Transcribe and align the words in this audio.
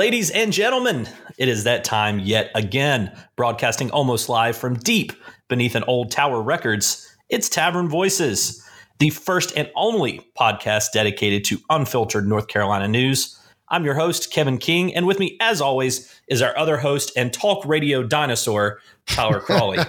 Ladies 0.00 0.30
and 0.30 0.50
gentlemen, 0.50 1.06
it 1.36 1.50
is 1.50 1.64
that 1.64 1.84
time 1.84 2.20
yet 2.20 2.50
again, 2.54 3.14
broadcasting 3.36 3.90
almost 3.90 4.30
live 4.30 4.56
from 4.56 4.76
deep 4.76 5.12
beneath 5.46 5.74
an 5.74 5.84
old 5.86 6.10
tower 6.10 6.40
records. 6.40 7.06
It's 7.28 7.50
Tavern 7.50 7.86
Voices, 7.86 8.66
the 8.98 9.10
first 9.10 9.54
and 9.58 9.70
only 9.76 10.26
podcast 10.40 10.92
dedicated 10.94 11.44
to 11.44 11.58
unfiltered 11.68 12.26
North 12.26 12.48
Carolina 12.48 12.88
news. 12.88 13.38
I'm 13.68 13.84
your 13.84 13.92
host, 13.92 14.32
Kevin 14.32 14.56
King, 14.56 14.94
and 14.94 15.06
with 15.06 15.18
me, 15.18 15.36
as 15.38 15.60
always, 15.60 16.18
is 16.28 16.40
our 16.40 16.56
other 16.56 16.78
host 16.78 17.12
and 17.14 17.30
talk 17.30 17.66
radio 17.66 18.02
dinosaur, 18.02 18.80
Tyler 19.04 19.40
Crawley. 19.40 19.80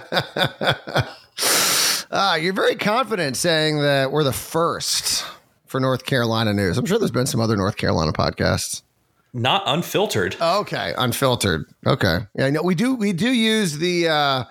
Ah, 2.14 2.34
you're 2.34 2.52
very 2.52 2.74
confident 2.74 3.38
saying 3.38 3.80
that 3.80 4.12
we're 4.12 4.22
the 4.22 4.34
first 4.34 5.24
for 5.64 5.80
North 5.80 6.04
Carolina 6.04 6.52
news. 6.52 6.76
I'm 6.76 6.84
sure 6.84 6.98
there's 6.98 7.10
been 7.10 7.24
some 7.24 7.40
other 7.40 7.56
North 7.56 7.78
Carolina 7.78 8.12
podcasts. 8.12 8.82
Not 9.34 9.62
unfiltered. 9.66 10.36
Okay, 10.40 10.94
unfiltered. 10.98 11.64
Okay, 11.86 12.18
yeah, 12.36 12.50
no, 12.50 12.62
we 12.62 12.74
do 12.74 12.94
we 12.94 13.12
do 13.12 13.30
use 13.32 13.78
the. 13.78 14.08
uh 14.08 14.44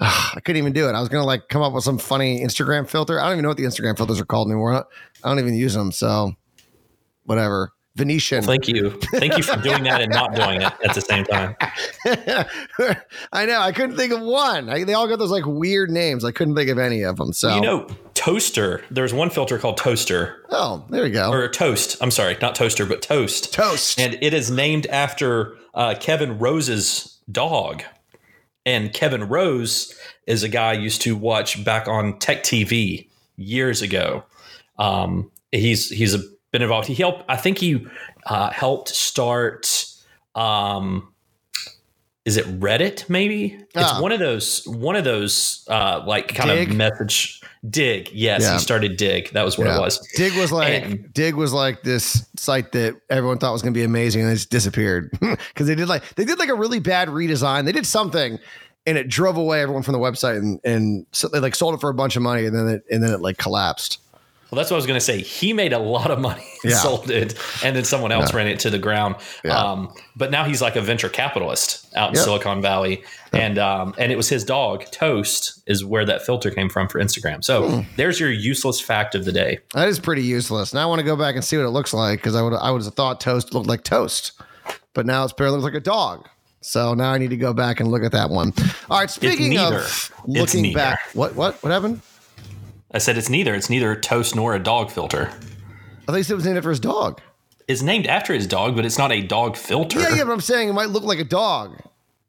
I 0.00 0.40
couldn't 0.44 0.58
even 0.58 0.72
do 0.72 0.88
it. 0.88 0.92
I 0.92 1.00
was 1.00 1.08
gonna 1.08 1.26
like 1.26 1.48
come 1.48 1.62
up 1.62 1.72
with 1.72 1.84
some 1.84 1.98
funny 1.98 2.40
Instagram 2.44 2.88
filter. 2.88 3.20
I 3.20 3.24
don't 3.24 3.34
even 3.34 3.42
know 3.42 3.48
what 3.48 3.56
the 3.56 3.64
Instagram 3.64 3.96
filters 3.96 4.20
are 4.20 4.24
called 4.24 4.48
anymore. 4.48 4.74
I 5.22 5.28
don't 5.28 5.38
even 5.38 5.54
use 5.54 5.74
them. 5.74 5.92
So, 5.92 6.32
whatever. 7.24 7.72
Venetian. 7.96 8.42
Thank 8.42 8.66
you. 8.66 8.98
Thank 9.14 9.36
you 9.36 9.44
for 9.44 9.56
doing 9.62 9.84
that 9.84 10.00
and 10.00 10.10
not 10.10 10.34
doing 10.34 10.60
it 10.62 10.72
at 10.84 10.94
the 10.94 11.00
same 11.00 11.24
time. 11.24 11.54
I 13.32 13.46
know. 13.46 13.60
I 13.60 13.70
couldn't 13.70 13.96
think 13.96 14.12
of 14.12 14.20
one. 14.20 14.68
I, 14.68 14.82
they 14.82 14.94
all 14.94 15.06
got 15.06 15.20
those 15.20 15.30
like 15.30 15.46
weird 15.46 15.90
names. 15.90 16.24
I 16.24 16.32
couldn't 16.32 16.56
think 16.56 16.70
of 16.70 16.78
any 16.78 17.02
of 17.02 17.16
them. 17.16 17.32
So 17.32 17.54
You 17.54 17.60
know, 17.60 17.86
toaster. 18.14 18.82
There's 18.90 19.14
one 19.14 19.30
filter 19.30 19.58
called 19.58 19.76
toaster 19.76 20.44
oh, 20.50 20.84
there 20.90 21.04
we 21.04 21.10
go. 21.10 21.30
or 21.30 21.48
toast. 21.48 21.96
I'm 22.00 22.10
sorry, 22.10 22.36
not 22.42 22.56
toaster, 22.56 22.84
but 22.84 23.00
toast. 23.00 23.52
Toast. 23.52 24.00
And 24.00 24.18
it 24.20 24.34
is 24.34 24.50
named 24.50 24.86
after 24.86 25.56
uh, 25.72 25.94
Kevin 26.00 26.38
Rose's 26.38 27.18
dog. 27.30 27.84
And 28.66 28.92
Kevin 28.92 29.28
Rose 29.28 29.94
is 30.26 30.42
a 30.42 30.48
guy 30.48 30.70
I 30.70 30.74
used 30.74 31.02
to 31.02 31.14
watch 31.14 31.62
back 31.64 31.86
on 31.86 32.18
Tech 32.18 32.42
TV 32.42 33.08
years 33.36 33.82
ago. 33.82 34.24
Um, 34.78 35.30
he's 35.52 35.90
he's 35.90 36.14
a, 36.14 36.20
been 36.54 36.62
involved. 36.62 36.86
He 36.86 36.94
helped. 36.94 37.24
I 37.28 37.36
think 37.36 37.58
he 37.58 37.84
uh, 38.26 38.50
helped 38.50 38.88
start. 38.88 39.86
Um, 40.36 41.12
is 42.24 42.36
it 42.36 42.46
Reddit? 42.60 43.10
Maybe 43.10 43.58
it's 43.74 43.90
Ah. 43.92 44.00
one 44.00 44.12
of 44.12 44.20
those 44.20 44.64
one 44.66 44.94
of 44.96 45.02
those 45.04 45.66
uh, 45.68 46.02
like 46.06 46.28
kind 46.28 46.48
Digg? 46.48 46.70
of 46.70 46.76
message. 46.76 47.40
Digg. 47.68 48.10
Yes, 48.12 48.42
Yeah. 48.42 48.52
he 48.54 48.58
started 48.60 48.96
Digg. 48.96 49.32
That 49.32 49.44
was 49.44 49.58
what 49.58 49.66
Yeah. 49.66 49.78
it 49.78 49.80
was. 49.80 49.98
Digg 50.16 50.34
was 50.38 50.52
like 50.52 50.84
And- 50.84 51.12
Digg 51.12 51.34
was 51.34 51.52
like 51.52 51.82
this 51.82 52.24
site 52.36 52.70
that 52.72 52.94
everyone 53.10 53.38
thought 53.38 53.52
was 53.52 53.62
going 53.62 53.74
to 53.74 53.78
be 53.78 53.84
amazing, 53.84 54.22
and 54.22 54.30
it 54.30 54.34
just 54.36 54.50
disappeared 54.50 55.10
because 55.20 55.66
they 55.66 55.74
did 55.74 55.88
like 55.88 56.02
they 56.14 56.24
did 56.24 56.38
like 56.38 56.48
a 56.50 56.54
really 56.54 56.78
bad 56.78 57.08
redesign. 57.08 57.64
They 57.64 57.72
did 57.72 57.84
something, 57.86 58.38
and 58.86 58.96
it 58.96 59.08
drove 59.08 59.36
away 59.36 59.60
everyone 59.60 59.82
from 59.82 59.92
the 59.92 59.98
website, 59.98 60.38
and 60.38 60.60
and 60.64 61.06
so 61.12 61.26
they 61.28 61.40
like 61.40 61.54
sold 61.56 61.74
it 61.74 61.80
for 61.80 61.90
a 61.90 61.94
bunch 61.94 62.14
of 62.16 62.22
money, 62.22 62.46
and 62.46 62.54
then 62.56 62.68
it 62.68 62.84
and 62.90 63.02
then 63.02 63.12
it 63.12 63.20
like 63.20 63.38
collapsed. 63.38 63.98
Well, 64.50 64.56
that's 64.58 64.70
what 64.70 64.76
I 64.76 64.78
was 64.78 64.86
going 64.86 64.98
to 64.98 65.04
say. 65.04 65.20
He 65.20 65.52
made 65.52 65.72
a 65.72 65.78
lot 65.78 66.10
of 66.10 66.20
money, 66.20 66.44
and 66.62 66.70
Yeah. 66.72 66.78
sold 66.78 67.10
it, 67.10 67.34
and 67.64 67.74
then 67.74 67.84
someone 67.84 68.12
else 68.12 68.32
ran 68.32 68.46
it 68.46 68.60
to 68.60 68.70
the 68.70 68.78
ground. 68.78 69.16
Yeah. 69.44 69.58
Um, 69.58 69.92
but 70.14 70.30
now 70.30 70.44
he's 70.44 70.62
like 70.62 70.76
a 70.76 70.80
venture 70.80 71.08
capitalist 71.08 71.86
out 71.96 72.10
in 72.10 72.14
Yep. 72.16 72.24
Silicon 72.24 72.62
Valley, 72.62 73.02
and 73.32 73.58
um, 73.58 73.94
and 73.98 74.12
it 74.12 74.16
was 74.16 74.28
his 74.28 74.44
dog 74.44 74.84
Toast 74.92 75.62
is 75.66 75.84
where 75.84 76.04
that 76.04 76.24
filter 76.24 76.50
came 76.50 76.68
from 76.68 76.88
for 76.88 77.00
Instagram. 77.00 77.42
So 77.42 77.68
Hmm. 77.68 77.80
there's 77.96 78.20
your 78.20 78.30
useless 78.30 78.80
fact 78.80 79.14
of 79.14 79.24
the 79.24 79.32
day. 79.32 79.58
That 79.74 79.88
is 79.88 79.98
pretty 79.98 80.22
useless. 80.22 80.72
Now 80.72 80.82
I 80.82 80.86
want 80.86 81.00
to 81.00 81.04
go 81.04 81.16
back 81.16 81.34
and 81.34 81.44
see 81.44 81.56
what 81.56 81.64
it 81.66 81.70
looks 81.70 81.92
like 81.92 82.20
because 82.20 82.36
I 82.36 82.42
would 82.42 82.54
I 82.54 82.70
would 82.70 82.82
have 82.84 82.94
thought 82.94 83.20
toast 83.20 83.54
looked 83.54 83.66
like 83.66 83.82
toast, 83.82 84.32
but 84.92 85.04
now 85.06 85.24
it's 85.24 85.32
apparently 85.32 85.60
looks 85.60 85.72
like 85.74 85.80
a 85.80 85.84
dog. 85.84 86.28
So 86.60 86.94
now 86.94 87.12
I 87.12 87.18
need 87.18 87.30
to 87.30 87.36
go 87.36 87.52
back 87.52 87.80
and 87.80 87.90
look 87.90 88.02
at 88.04 88.12
that 88.12 88.30
one. 88.30 88.52
All 88.88 88.98
right, 89.00 89.10
speaking 89.10 89.58
of 89.58 90.10
looking 90.26 90.72
back, 90.72 91.00
what 91.12 91.34
what 91.34 91.60
what 91.62 91.72
happened? 91.72 92.00
I 92.94 92.98
said 92.98 93.18
it's 93.18 93.28
neither. 93.28 93.54
It's 93.54 93.68
neither 93.68 93.90
a 93.92 94.00
Toast 94.00 94.34
nor 94.36 94.54
a 94.54 94.58
dog 94.58 94.90
filter. 94.90 95.30
I 95.30 96.06
thought 96.06 96.14
he 96.16 96.22
said 96.22 96.34
it 96.34 96.36
was 96.36 96.44
named 96.44 96.56
after 96.58 96.70
his 96.70 96.80
dog. 96.80 97.20
It's 97.66 97.82
named 97.82 98.06
after 98.06 98.32
his 98.32 98.46
dog, 98.46 98.76
but 98.76 98.84
it's 98.84 98.98
not 98.98 99.10
a 99.10 99.20
dog 99.20 99.56
filter. 99.56 99.98
Yeah, 100.00 100.14
yeah, 100.14 100.24
but 100.24 100.32
I'm 100.32 100.40
saying 100.40 100.68
it 100.68 100.72
might 100.74 100.90
look 100.90 101.02
like 101.02 101.18
a 101.18 101.24
dog, 101.24 101.76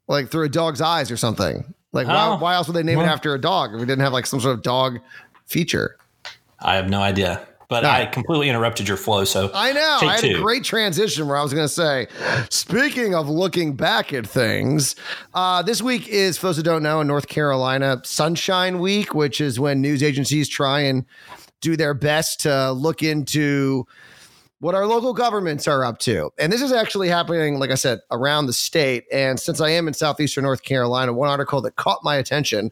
like 0.08 0.28
through 0.28 0.44
a 0.44 0.48
dog's 0.48 0.80
eyes 0.80 1.10
or 1.10 1.16
something. 1.16 1.72
Like, 1.92 2.08
why, 2.08 2.28
Oh, 2.28 2.36
why 2.38 2.54
else 2.54 2.66
would 2.66 2.74
they 2.76 2.82
name 2.82 2.98
it 2.98 3.04
after 3.04 3.32
a 3.34 3.40
dog 3.40 3.72
if 3.74 3.80
we 3.80 3.86
didn't 3.86 4.02
have 4.02 4.12
like 4.12 4.26
some 4.26 4.40
sort 4.40 4.54
of 4.54 4.62
dog 4.62 4.98
feature? 5.46 5.96
I 6.60 6.74
have 6.76 6.90
no 6.90 7.00
idea. 7.00 7.46
But 7.68 7.82
No. 7.82 7.90
I 7.90 8.06
completely 8.06 8.48
interrupted 8.48 8.86
your 8.86 8.96
flow. 8.96 9.24
So 9.24 9.50
I 9.52 9.72
know. 9.72 9.98
I 10.02 10.12
had 10.12 10.20
two. 10.20 10.36
a 10.36 10.40
great 10.40 10.62
transition 10.62 11.26
where 11.26 11.36
I 11.36 11.42
was 11.42 11.52
going 11.52 11.64
to 11.64 11.72
say, 11.72 12.06
speaking 12.48 13.14
of 13.14 13.28
looking 13.28 13.74
back 13.74 14.12
at 14.12 14.26
things, 14.26 14.94
uh, 15.34 15.62
this 15.62 15.82
week 15.82 16.06
is, 16.08 16.38
for 16.38 16.46
those 16.46 16.56
who 16.58 16.62
don't 16.62 16.82
know, 16.82 17.00
in 17.00 17.06
North 17.06 17.28
Carolina, 17.28 18.00
Sunshine 18.04 18.78
Week, 18.78 19.14
which 19.14 19.40
is 19.40 19.58
when 19.58 19.80
news 19.80 20.02
agencies 20.02 20.48
try 20.48 20.80
and 20.80 21.04
do 21.60 21.76
their 21.76 21.94
best 21.94 22.40
to 22.40 22.70
look 22.72 23.02
into 23.02 23.86
what 24.60 24.74
our 24.74 24.86
local 24.86 25.12
governments 25.12 25.68
are 25.68 25.84
up 25.84 25.98
to. 25.98 26.30
And 26.38 26.52
this 26.52 26.62
is 26.62 26.72
actually 26.72 27.08
happening, 27.08 27.58
like 27.58 27.70
I 27.70 27.74
said, 27.74 27.98
around 28.10 28.46
the 28.46 28.52
state. 28.52 29.04
And 29.12 29.38
since 29.38 29.60
I 29.60 29.70
am 29.70 29.88
in 29.88 29.94
southeastern 29.94 30.44
North 30.44 30.62
Carolina, 30.62 31.12
one 31.12 31.28
article 31.28 31.60
that 31.62 31.76
caught 31.76 31.98
my 32.02 32.16
attention 32.16 32.70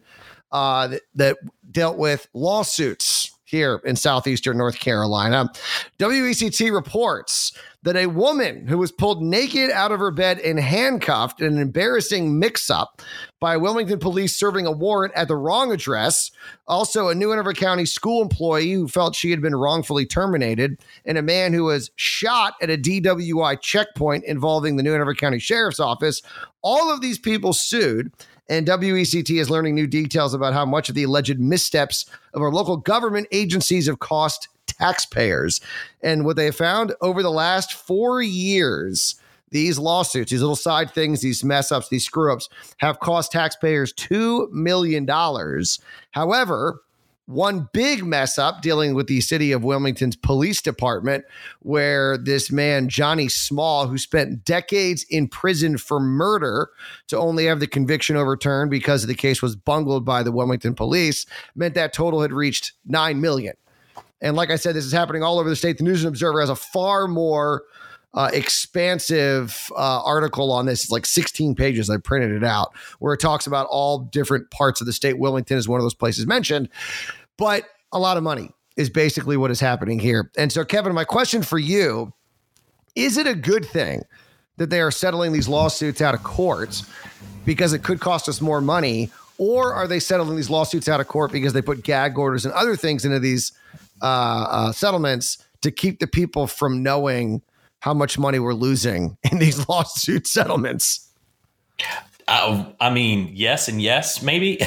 uh, 0.52 0.86
that, 0.88 1.02
that 1.14 1.36
dealt 1.70 1.98
with 1.98 2.28
lawsuits 2.32 3.33
here 3.54 3.80
in 3.84 3.94
southeastern 3.94 4.58
North 4.58 4.80
Carolina. 4.80 5.50
WECT 5.98 6.72
reports 6.72 7.52
that 7.84 7.96
a 7.96 8.06
woman 8.06 8.66
who 8.66 8.78
was 8.78 8.90
pulled 8.90 9.22
naked 9.22 9.70
out 9.70 9.92
of 9.92 10.00
her 10.00 10.10
bed 10.10 10.38
and 10.40 10.58
handcuffed 10.58 11.40
in 11.40 11.52
an 11.52 11.58
embarrassing 11.58 12.38
mix 12.38 12.70
up 12.70 13.02
by 13.40 13.58
Wilmington 13.58 13.98
police 13.98 14.34
serving 14.34 14.66
a 14.66 14.72
warrant 14.72 15.12
at 15.14 15.28
the 15.28 15.36
wrong 15.36 15.70
address, 15.70 16.30
also 16.66 17.08
a 17.08 17.14
New 17.14 17.30
Hanover 17.30 17.52
County 17.52 17.84
school 17.84 18.22
employee 18.22 18.72
who 18.72 18.88
felt 18.88 19.14
she 19.14 19.30
had 19.30 19.42
been 19.42 19.54
wrongfully 19.54 20.06
terminated, 20.06 20.80
and 21.04 21.18
a 21.18 21.22
man 21.22 21.52
who 21.52 21.64
was 21.64 21.90
shot 21.96 22.54
at 22.62 22.70
a 22.70 22.78
DWI 22.78 23.60
checkpoint 23.60 24.24
involving 24.24 24.76
the 24.76 24.82
New 24.82 24.92
Hanover 24.92 25.14
County 25.14 25.38
Sheriff's 25.38 25.78
Office. 25.78 26.22
All 26.62 26.90
of 26.90 27.02
these 27.02 27.18
people 27.18 27.52
sued. 27.52 28.10
And 28.48 28.66
WECT 28.66 29.40
is 29.40 29.50
learning 29.50 29.74
new 29.74 29.86
details 29.86 30.34
about 30.34 30.52
how 30.52 30.66
much 30.66 30.88
of 30.88 30.94
the 30.94 31.04
alleged 31.04 31.40
missteps 31.40 32.06
of 32.34 32.42
our 32.42 32.50
local 32.50 32.76
government 32.76 33.26
agencies 33.32 33.86
have 33.86 33.98
cost 34.00 34.48
taxpayers. 34.66 35.60
And 36.02 36.24
what 36.24 36.36
they 36.36 36.46
have 36.46 36.56
found 36.56 36.94
over 37.00 37.22
the 37.22 37.30
last 37.30 37.72
four 37.72 38.20
years, 38.22 39.14
these 39.50 39.78
lawsuits, 39.78 40.30
these 40.30 40.40
little 40.40 40.56
side 40.56 40.90
things, 40.90 41.20
these 41.20 41.44
mess 41.44 41.70
ups, 41.72 41.88
these 41.88 42.04
screw 42.04 42.32
ups 42.32 42.48
have 42.78 43.00
cost 43.00 43.32
taxpayers 43.32 43.92
$2 43.94 44.50
million. 44.50 45.08
However, 46.10 46.80
one 47.26 47.68
big 47.72 48.04
mess 48.04 48.38
up 48.38 48.60
dealing 48.60 48.94
with 48.94 49.06
the 49.06 49.20
city 49.20 49.52
of 49.52 49.64
Wilmington's 49.64 50.16
police 50.16 50.60
department, 50.60 51.24
where 51.60 52.18
this 52.18 52.50
man, 52.50 52.88
Johnny 52.88 53.28
Small, 53.28 53.86
who 53.86 53.96
spent 53.96 54.44
decades 54.44 55.04
in 55.08 55.28
prison 55.28 55.78
for 55.78 55.98
murder 56.00 56.70
to 57.08 57.18
only 57.18 57.46
have 57.46 57.60
the 57.60 57.66
conviction 57.66 58.16
overturned 58.16 58.70
because 58.70 59.06
the 59.06 59.14
case 59.14 59.40
was 59.40 59.56
bungled 59.56 60.04
by 60.04 60.22
the 60.22 60.32
Wilmington 60.32 60.74
police, 60.74 61.24
meant 61.54 61.74
that 61.74 61.92
total 61.92 62.20
had 62.20 62.32
reached 62.32 62.72
9 62.86 63.20
million. 63.20 63.54
And 64.20 64.36
like 64.36 64.50
I 64.50 64.56
said, 64.56 64.74
this 64.74 64.84
is 64.84 64.92
happening 64.92 65.22
all 65.22 65.38
over 65.38 65.48
the 65.48 65.56
state. 65.56 65.78
The 65.78 65.84
News 65.84 66.04
and 66.04 66.08
Observer 66.08 66.40
has 66.40 66.50
a 66.50 66.56
far 66.56 67.08
more 67.08 67.64
uh, 68.14 68.30
expansive 68.32 69.70
uh, 69.76 70.02
article 70.02 70.52
on 70.52 70.66
this. 70.66 70.84
It's 70.84 70.92
like 70.92 71.04
16 71.04 71.54
pages. 71.54 71.90
I 71.90 71.96
printed 71.98 72.30
it 72.30 72.44
out 72.44 72.74
where 73.00 73.12
it 73.12 73.20
talks 73.20 73.46
about 73.46 73.66
all 73.70 73.98
different 73.98 74.50
parts 74.50 74.80
of 74.80 74.86
the 74.86 74.92
state. 74.92 75.18
Wilmington 75.18 75.58
is 75.58 75.68
one 75.68 75.80
of 75.80 75.84
those 75.84 75.94
places 75.94 76.26
mentioned, 76.26 76.68
but 77.36 77.64
a 77.92 77.98
lot 77.98 78.16
of 78.16 78.22
money 78.22 78.50
is 78.76 78.90
basically 78.90 79.36
what 79.36 79.50
is 79.50 79.60
happening 79.60 79.98
here. 79.98 80.30
And 80.36 80.52
so, 80.52 80.64
Kevin, 80.64 80.94
my 80.94 81.04
question 81.04 81.42
for 81.42 81.58
you 81.58 82.12
is 82.94 83.16
it 83.16 83.26
a 83.26 83.34
good 83.34 83.64
thing 83.64 84.02
that 84.56 84.70
they 84.70 84.80
are 84.80 84.90
settling 84.90 85.32
these 85.32 85.48
lawsuits 85.48 86.00
out 86.00 86.14
of 86.14 86.22
court 86.22 86.82
because 87.44 87.72
it 87.72 87.82
could 87.82 88.00
cost 88.00 88.28
us 88.28 88.40
more 88.40 88.60
money? 88.60 89.10
Or 89.36 89.74
are 89.74 89.88
they 89.88 89.98
settling 89.98 90.36
these 90.36 90.50
lawsuits 90.50 90.88
out 90.88 91.00
of 91.00 91.08
court 91.08 91.32
because 91.32 91.52
they 91.52 91.62
put 91.62 91.82
gag 91.82 92.16
orders 92.16 92.44
and 92.44 92.54
other 92.54 92.76
things 92.76 93.04
into 93.04 93.18
these 93.18 93.52
uh, 94.00 94.06
uh, 94.48 94.72
settlements 94.72 95.38
to 95.62 95.72
keep 95.72 95.98
the 95.98 96.06
people 96.06 96.46
from 96.46 96.82
knowing 96.82 97.42
how 97.80 97.94
much 97.94 98.16
money 98.16 98.38
we're 98.38 98.54
losing 98.54 99.16
in 99.30 99.38
these 99.38 99.68
lawsuit 99.68 100.26
settlements? 100.26 101.10
Uh, 102.26 102.64
I 102.80 102.90
mean, 102.90 103.30
yes 103.34 103.68
and 103.68 103.82
yes, 103.82 104.22
maybe. 104.22 104.56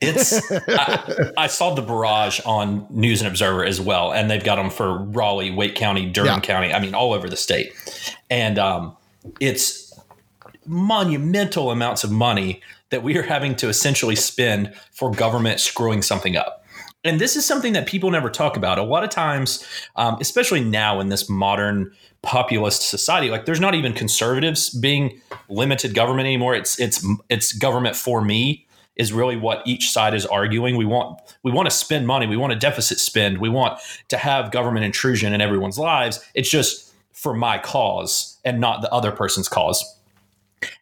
it's. 0.00 0.40
I, 0.68 1.32
I 1.36 1.46
saw 1.46 1.74
the 1.74 1.82
barrage 1.82 2.40
on 2.44 2.86
News 2.90 3.20
and 3.20 3.28
Observer 3.28 3.64
as 3.64 3.80
well, 3.80 4.12
and 4.12 4.30
they've 4.30 4.44
got 4.44 4.56
them 4.56 4.70
for 4.70 4.98
Raleigh, 4.98 5.50
Wake 5.50 5.74
County, 5.74 6.10
Durham 6.10 6.26
Yeah. 6.34 6.40
County. 6.40 6.72
I 6.74 6.78
mean, 6.80 6.94
all 6.94 7.12
over 7.12 7.28
the 7.28 7.36
state, 7.36 7.72
and 8.28 8.58
um, 8.58 8.96
it's 9.40 9.98
monumental 10.66 11.70
amounts 11.70 12.04
of 12.04 12.10
money 12.10 12.60
that 12.90 13.02
we 13.02 13.16
are 13.16 13.22
having 13.22 13.54
to 13.56 13.68
essentially 13.68 14.16
spend 14.16 14.74
for 14.92 15.10
government 15.10 15.60
screwing 15.60 16.02
something 16.02 16.36
up. 16.36 16.64
And 17.04 17.20
this 17.20 17.36
is 17.36 17.46
something 17.46 17.72
that 17.72 17.86
people 17.86 18.10
never 18.10 18.28
talk 18.28 18.56
about. 18.56 18.78
A 18.78 18.82
lot 18.82 19.04
of 19.04 19.10
times, 19.10 19.64
um, 19.96 20.18
especially 20.20 20.62
now 20.62 21.00
in 21.00 21.08
this 21.08 21.28
modern 21.28 21.92
populist 22.22 22.82
society, 22.82 23.30
like 23.30 23.46
there's 23.46 23.60
not 23.60 23.74
even 23.74 23.92
conservatives 23.92 24.70
being 24.70 25.20
limited 25.48 25.94
government 25.94 26.26
anymore. 26.26 26.54
It's 26.54 26.78
it's 26.78 27.06
it's 27.28 27.52
government 27.52 27.96
for 27.96 28.22
me 28.22 28.66
is 28.96 29.14
really 29.14 29.36
what 29.36 29.62
each 29.66 29.90
side 29.90 30.12
is 30.12 30.26
arguing. 30.26 30.76
We 30.76 30.84
want 30.84 31.18
we 31.42 31.50
want 31.50 31.70
to 31.70 31.74
spend 31.74 32.06
money. 32.06 32.26
We 32.26 32.36
want 32.36 32.52
a 32.52 32.56
deficit 32.56 32.98
spend. 32.98 33.38
We 33.38 33.48
want 33.48 33.80
to 34.08 34.18
have 34.18 34.50
government 34.50 34.84
intrusion 34.84 35.32
in 35.32 35.40
everyone's 35.40 35.78
lives. 35.78 36.22
It's 36.34 36.50
just 36.50 36.92
for 37.12 37.32
my 37.32 37.58
cause 37.58 38.38
and 38.44 38.60
not 38.60 38.82
the 38.82 38.92
other 38.92 39.10
person's 39.10 39.48
cause. 39.48 39.96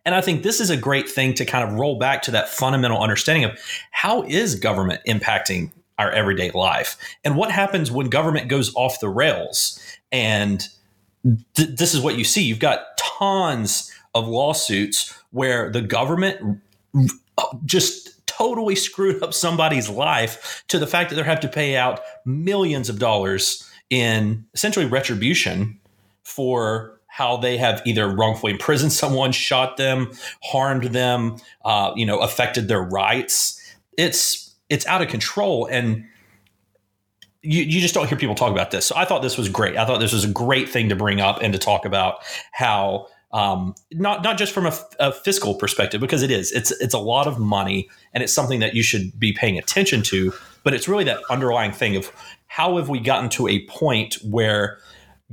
And 0.05 0.17
I 0.17 0.21
think 0.21 0.43
this 0.43 0.61
is 0.61 0.71
a 0.71 0.77
great 0.77 1.09
thing 1.09 1.35
to 1.35 1.45
kind 1.45 1.69
of 1.69 1.79
roll 1.79 1.99
back 1.99 2.23
to 2.23 2.33
that 2.33 2.49
fundamental 2.49 3.01
understanding 3.01 3.45
of 3.45 3.57
how 3.93 4.23
is 4.25 4.57
government 4.57 5.01
impacting 5.07 5.71
our 5.99 6.11
everyday 6.11 6.51
life. 6.53 6.97
And 7.25 7.37
what 7.37 7.51
happens 7.51 7.91
when 7.91 8.09
government 8.09 8.49
goes 8.49 8.75
off 8.75 9.01
the 9.01 9.09
rails? 9.09 9.81
And 10.13 10.67
th- 11.55 11.71
this 11.77 11.95
is 11.95 12.01
what 12.01 12.17
you 12.17 12.25
see. 12.25 12.43
You've 12.43 12.61
got 12.61 12.97
tons 12.99 13.93
of 14.15 14.29
lawsuits 14.29 15.15
where 15.31 15.71
the 15.71 15.83
government 15.83 16.61
just 17.65 18.27
totally 18.27 18.77
screwed 18.77 19.23
up 19.23 19.35
somebody's 19.35 19.89
life 19.89 20.65
to 20.69 20.79
the 20.79 20.87
fact 20.87 21.11
that 21.11 21.17
they 21.17 21.23
have 21.23 21.41
to 21.41 21.49
pay 21.49 21.77
out 21.77 22.01
millions 22.25 22.89
of 22.89 22.99
dollars 22.99 23.69
in 23.91 24.45
essentially 24.55 24.87
retribution 24.87 25.79
for 26.23 27.01
how 27.07 27.37
they 27.37 27.57
have 27.57 27.83
either 27.85 28.09
wrongfully 28.09 28.53
imprisoned 28.53 28.93
someone, 29.03 29.33
shot 29.33 29.77
them, 29.77 30.11
harmed 30.43 30.85
them, 30.85 31.37
uh, 31.65 31.93
you 31.97 32.07
know, 32.07 32.19
affected 32.19 32.69
their 32.69 32.83
rights. 32.83 33.61
It's 33.97 34.48
it's 34.69 34.87
out 34.87 35.03
of 35.03 35.09
control, 35.09 35.67
and 35.67 36.05
you, 37.43 37.63
you 37.63 37.81
just 37.81 37.95
don't 37.95 38.09
hear 38.09 38.19
people 38.19 38.35
talk 38.35 38.53
about 38.53 38.71
this. 38.71 38.87
So 38.87 38.97
I 38.97 39.05
thought 39.05 39.23
this 39.23 39.39
was 39.39 39.49
great. 39.49 39.77
I 39.77 39.87
thought 39.87 40.01
this 40.01 40.13
was 40.13 40.25
a 40.25 40.29
great 40.29 40.69
thing 40.69 40.89
to 40.89 40.97
bring 40.97 41.21
up 41.21 41.41
and 41.43 41.53
to 41.53 41.59
talk 41.59 41.85
about 41.85 42.19
how 42.53 43.09
um, 43.33 43.75
not 43.93 44.23
not 44.23 44.39
just 44.39 44.53
from 44.53 44.67
a, 44.67 44.73
a, 44.99 45.13
fiscal 45.13 45.55
perspective 45.55 46.01
because 46.01 46.23
it 46.23 46.31
is 46.31 46.51
it's 46.53 46.71
it's 46.81 46.95
a 46.95 46.99
lot 46.99 47.27
of 47.27 47.39
money 47.39 47.89
and 48.15 48.23
it's 48.23 48.33
something 48.33 48.61
that 48.61 48.75
you 48.75 48.83
should 48.83 49.19
be 49.21 49.33
paying 49.33 49.59
attention 49.59 50.03
to 50.05 50.33
but 50.65 50.73
it's 50.73 50.89
really 50.89 51.05
that 51.05 51.21
underlying 51.29 51.73
thing 51.73 51.95
of 51.95 52.11
how 52.47 52.79
have 52.79 52.89
we 52.89 52.99
gotten 52.99 53.29
to 53.29 53.47
a 53.47 53.67
point 53.67 54.15
where 54.25 54.79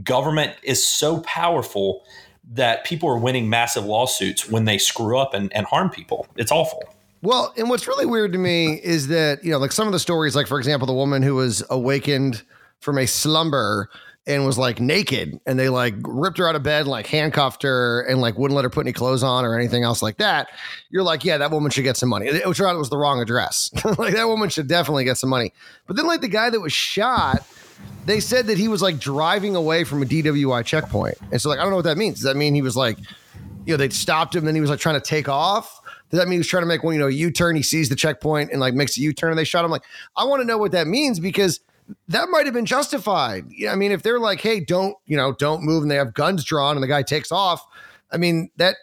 government 0.03 0.53
is 0.61 0.85
so 0.85 1.21
powerful 1.21 2.03
that 2.43 2.83
people 2.83 3.07
are 3.07 3.17
winning 3.17 3.49
massive 3.49 3.85
lawsuits 3.85 4.49
when 4.49 4.65
they 4.65 4.77
screw 4.77 5.17
up 5.17 5.33
and, 5.33 5.53
and 5.55 5.65
harm 5.67 5.89
people 5.89 6.27
it's 6.35 6.51
awful 6.51 6.83
well 7.21 7.53
and 7.57 7.69
what's 7.69 7.87
really 7.87 8.05
weird 8.05 8.31
to 8.33 8.37
me 8.37 8.79
is 8.83 9.07
that 9.07 9.43
you 9.43 9.51
know 9.51 9.57
like 9.57 9.71
some 9.71 9.87
of 9.87 9.93
the 9.93 9.99
stories 9.99 10.35
like 10.35 10.47
for 10.47 10.57
example 10.57 10.85
the 10.85 10.93
woman 10.93 11.21
who 11.21 11.35
was 11.35 11.63
awakened 11.69 12.43
from 12.79 12.97
a 12.97 13.05
slumber 13.05 13.89
and 14.27 14.45
was 14.45 14.57
like 14.57 14.79
naked 14.79 15.39
and 15.45 15.59
they 15.59 15.69
like 15.69 15.93
ripped 16.01 16.37
her 16.37 16.47
out 16.47 16.55
of 16.55 16.63
bed 16.63 16.87
like 16.87 17.05
handcuffed 17.07 17.63
her 17.63 18.01
and 18.01 18.21
like 18.21 18.37
wouldn't 18.37 18.55
let 18.55 18.63
her 18.63 18.69
put 18.69 18.85
any 18.85 18.93
clothes 18.93 19.23
on 19.23 19.45
or 19.45 19.57
anything 19.57 19.83
else 19.83 20.01
like 20.01 20.17
that 20.17 20.49
you're 20.89 21.03
like 21.03 21.23
yeah 21.23 21.37
that 21.37 21.51
woman 21.51 21.69
should 21.71 21.83
get 21.83 21.97
some 21.97 22.09
money. 22.09 22.27
It, 22.27 22.35
it 22.35 22.47
was 22.47 22.57
the 22.89 22.97
wrong 22.97 23.21
address. 23.21 23.71
Like 23.97 24.13
that 24.15 24.27
woman 24.27 24.49
should 24.49 24.67
definitely 24.67 25.05
get 25.05 25.17
some 25.17 25.29
money. 25.29 25.53
But 25.87 25.95
then 25.95 26.05
like 26.05 26.21
the 26.21 26.27
guy 26.27 26.49
that 26.49 26.59
was 26.59 26.73
shot 26.73 27.45
they 28.05 28.19
said 28.19 28.47
that 28.47 28.57
he 28.57 28.67
was 28.67 28.81
like 28.81 28.99
driving 28.99 29.55
away 29.55 29.83
from 29.83 30.01
a 30.01 30.05
dwi 30.05 30.65
checkpoint. 30.65 31.17
And 31.31 31.41
so 31.41 31.49
like 31.49 31.59
i 31.59 31.61
don't 31.61 31.69
know 31.69 31.77
what 31.77 31.85
that 31.85 31.97
means. 31.97 32.15
Does 32.15 32.23
that 32.23 32.35
mean 32.35 32.55
he 32.55 32.61
was 32.61 32.75
like 32.75 32.97
you 33.65 33.73
know 33.73 33.77
they 33.77 33.89
stopped 33.89 34.35
him 34.35 34.45
then 34.45 34.55
he 34.55 34.61
was 34.61 34.69
like 34.69 34.79
trying 34.79 34.99
to 34.99 35.05
take 35.05 35.29
off 35.29 35.81
does 36.09 36.19
that 36.19 36.27
mean 36.27 36.39
he's 36.39 36.47
trying 36.47 36.63
to 36.63 36.67
make 36.67 36.83
one 36.83 36.93
you 36.93 36.99
know 36.99 37.07
u-turn 37.07 37.55
he 37.55 37.63
sees 37.63 37.89
the 37.89 37.95
checkpoint 37.95 38.51
and 38.51 38.59
like 38.59 38.73
makes 38.73 38.97
a 38.97 39.01
u-turn 39.01 39.31
and 39.31 39.39
they 39.39 39.43
shot 39.43 39.65
him 39.65 39.71
like 39.71 39.83
i 40.15 40.23
want 40.23 40.41
to 40.41 40.45
know 40.45 40.57
what 40.57 40.71
that 40.71 40.87
means 40.87 41.19
because 41.19 41.59
that 42.07 42.29
might 42.29 42.45
have 42.45 42.53
been 42.53 42.65
justified. 42.65 43.45
I 43.69 43.75
mean, 43.75 43.91
if 43.91 44.01
they're 44.01 44.19
like, 44.19 44.41
"Hey, 44.41 44.59
don't 44.59 44.97
you 45.05 45.15
know, 45.15 45.33
don't 45.33 45.63
move," 45.63 45.83
and 45.83 45.91
they 45.91 45.97
have 45.97 46.13
guns 46.13 46.43
drawn, 46.43 46.75
and 46.75 46.83
the 46.83 46.87
guy 46.87 47.03
takes 47.03 47.31
off, 47.31 47.65
I 48.11 48.17
mean, 48.17 48.49
that 48.57 48.75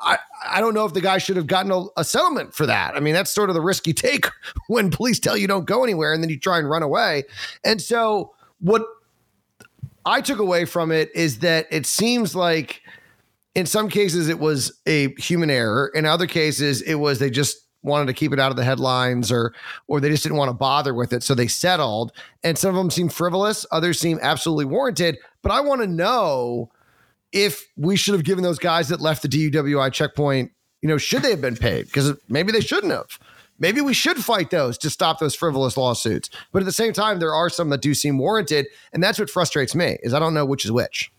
I 0.00 0.18
I 0.48 0.60
don't 0.60 0.74
know 0.74 0.84
if 0.84 0.94
the 0.94 1.00
guy 1.00 1.18
should 1.18 1.36
have 1.36 1.46
gotten 1.46 1.72
a, 1.72 1.84
a, 1.96 2.04
settlement 2.04 2.54
for 2.54 2.66
that. 2.66 2.96
I 2.96 3.00
mean, 3.00 3.14
that's 3.14 3.30
sort 3.30 3.48
of 3.48 3.54
the 3.54 3.60
risk 3.60 3.86
you 3.86 3.92
take 3.92 4.26
when 4.68 4.90
police 4.90 5.18
tell 5.18 5.36
you 5.36 5.46
don't 5.46 5.64
go 5.64 5.84
anywhere, 5.84 6.12
and 6.12 6.22
then 6.22 6.30
you 6.30 6.38
try 6.38 6.58
and 6.58 6.68
run 6.68 6.82
away. 6.82 7.24
And 7.64 7.80
so, 7.80 8.34
what 8.60 8.84
I 10.04 10.20
took 10.20 10.38
away 10.38 10.64
from 10.64 10.92
it 10.92 11.10
is 11.14 11.40
that 11.40 11.66
it 11.70 11.86
seems 11.86 12.34
like 12.34 12.82
in 13.54 13.66
some 13.66 13.88
cases 13.88 14.28
it 14.28 14.38
was 14.38 14.80
a 14.86 15.14
human 15.14 15.50
error, 15.50 15.90
in 15.94 16.06
other 16.06 16.26
cases 16.26 16.82
it 16.82 16.94
was 16.94 17.18
they 17.18 17.30
just 17.30 17.58
wanted 17.82 18.06
to 18.06 18.12
keep 18.12 18.32
it 18.32 18.38
out 18.38 18.50
of 18.50 18.56
the 18.56 18.64
headlines 18.64 19.32
or 19.32 19.54
or 19.88 20.00
they 20.00 20.08
just 20.08 20.22
didn't 20.22 20.38
want 20.38 20.48
to 20.48 20.54
bother 20.54 20.94
with 20.94 21.12
it. 21.12 21.22
So 21.22 21.34
they 21.34 21.48
settled. 21.48 22.12
And 22.44 22.56
some 22.56 22.70
of 22.70 22.76
them 22.76 22.90
seem 22.90 23.08
frivolous. 23.08 23.66
Others 23.72 23.98
seem 23.98 24.18
absolutely 24.22 24.66
warranted. 24.66 25.18
But 25.42 25.52
i 25.52 25.60
want 25.60 25.80
to 25.80 25.86
know 25.86 26.70
if 27.32 27.66
we 27.76 27.96
should 27.96 28.14
have 28.14 28.24
given 28.24 28.44
those 28.44 28.58
guys 28.58 28.88
that 28.88 29.00
left 29.00 29.22
the 29.22 29.28
DUWI 29.28 29.92
checkpoint 29.92 30.52
you 30.80 30.88
know 30.88 30.98
should 30.98 31.22
they 31.22 31.30
have 31.30 31.40
been 31.40 31.56
paid? 31.56 31.86
Because 31.86 32.12
maybe 32.28 32.52
they 32.52 32.60
shouldn't 32.60 32.92
have. 32.92 33.18
Maybe 33.58 33.80
we 33.80 33.94
should 33.94 34.16
fight 34.16 34.50
those 34.50 34.76
to 34.78 34.90
stop 34.90 35.20
those 35.20 35.36
frivolous 35.36 35.76
lawsuits. 35.76 36.30
But 36.50 36.62
at 36.62 36.64
the 36.64 36.72
same 36.72 36.92
time 36.92 37.20
there 37.20 37.34
are 37.34 37.48
some 37.48 37.68
that 37.70 37.82
do 37.82 37.94
seem 37.94 38.18
warranted 38.18 38.66
and 38.92 39.02
that's 39.02 39.18
what 39.18 39.30
frustrates 39.30 39.74
me 39.74 39.98
is 40.02 40.14
i 40.14 40.18
don't 40.18 40.34
know 40.34 40.44
which 40.44 40.64
is 40.64 40.72
which 40.72 41.12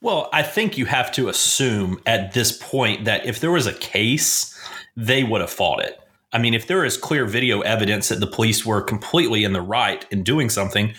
well 0.00 0.28
i 0.32 0.42
think 0.42 0.78
you 0.78 0.86
have 0.86 1.10
to 1.12 1.28
assume 1.28 2.00
at 2.06 2.32
this 2.32 2.52
point 2.52 3.04
that 3.04 3.26
if 3.26 3.40
there 3.40 3.50
was 3.50 3.66
a 3.66 3.74
case 3.74 4.54
they 4.98 5.22
would 5.22 5.40
have 5.40 5.50
fought 5.50 5.80
it. 5.80 6.00
I 6.32 6.38
mean, 6.38 6.54
if 6.54 6.66
there 6.66 6.84
is 6.84 6.96
clear 6.96 7.24
video 7.24 7.60
evidence 7.60 8.08
that 8.08 8.18
the 8.18 8.26
police 8.26 8.66
were 8.66 8.82
completely 8.82 9.44
in 9.44 9.52
the 9.52 9.62
right 9.62 10.04
in 10.10 10.24
doing 10.24 10.50
something, 10.50 10.92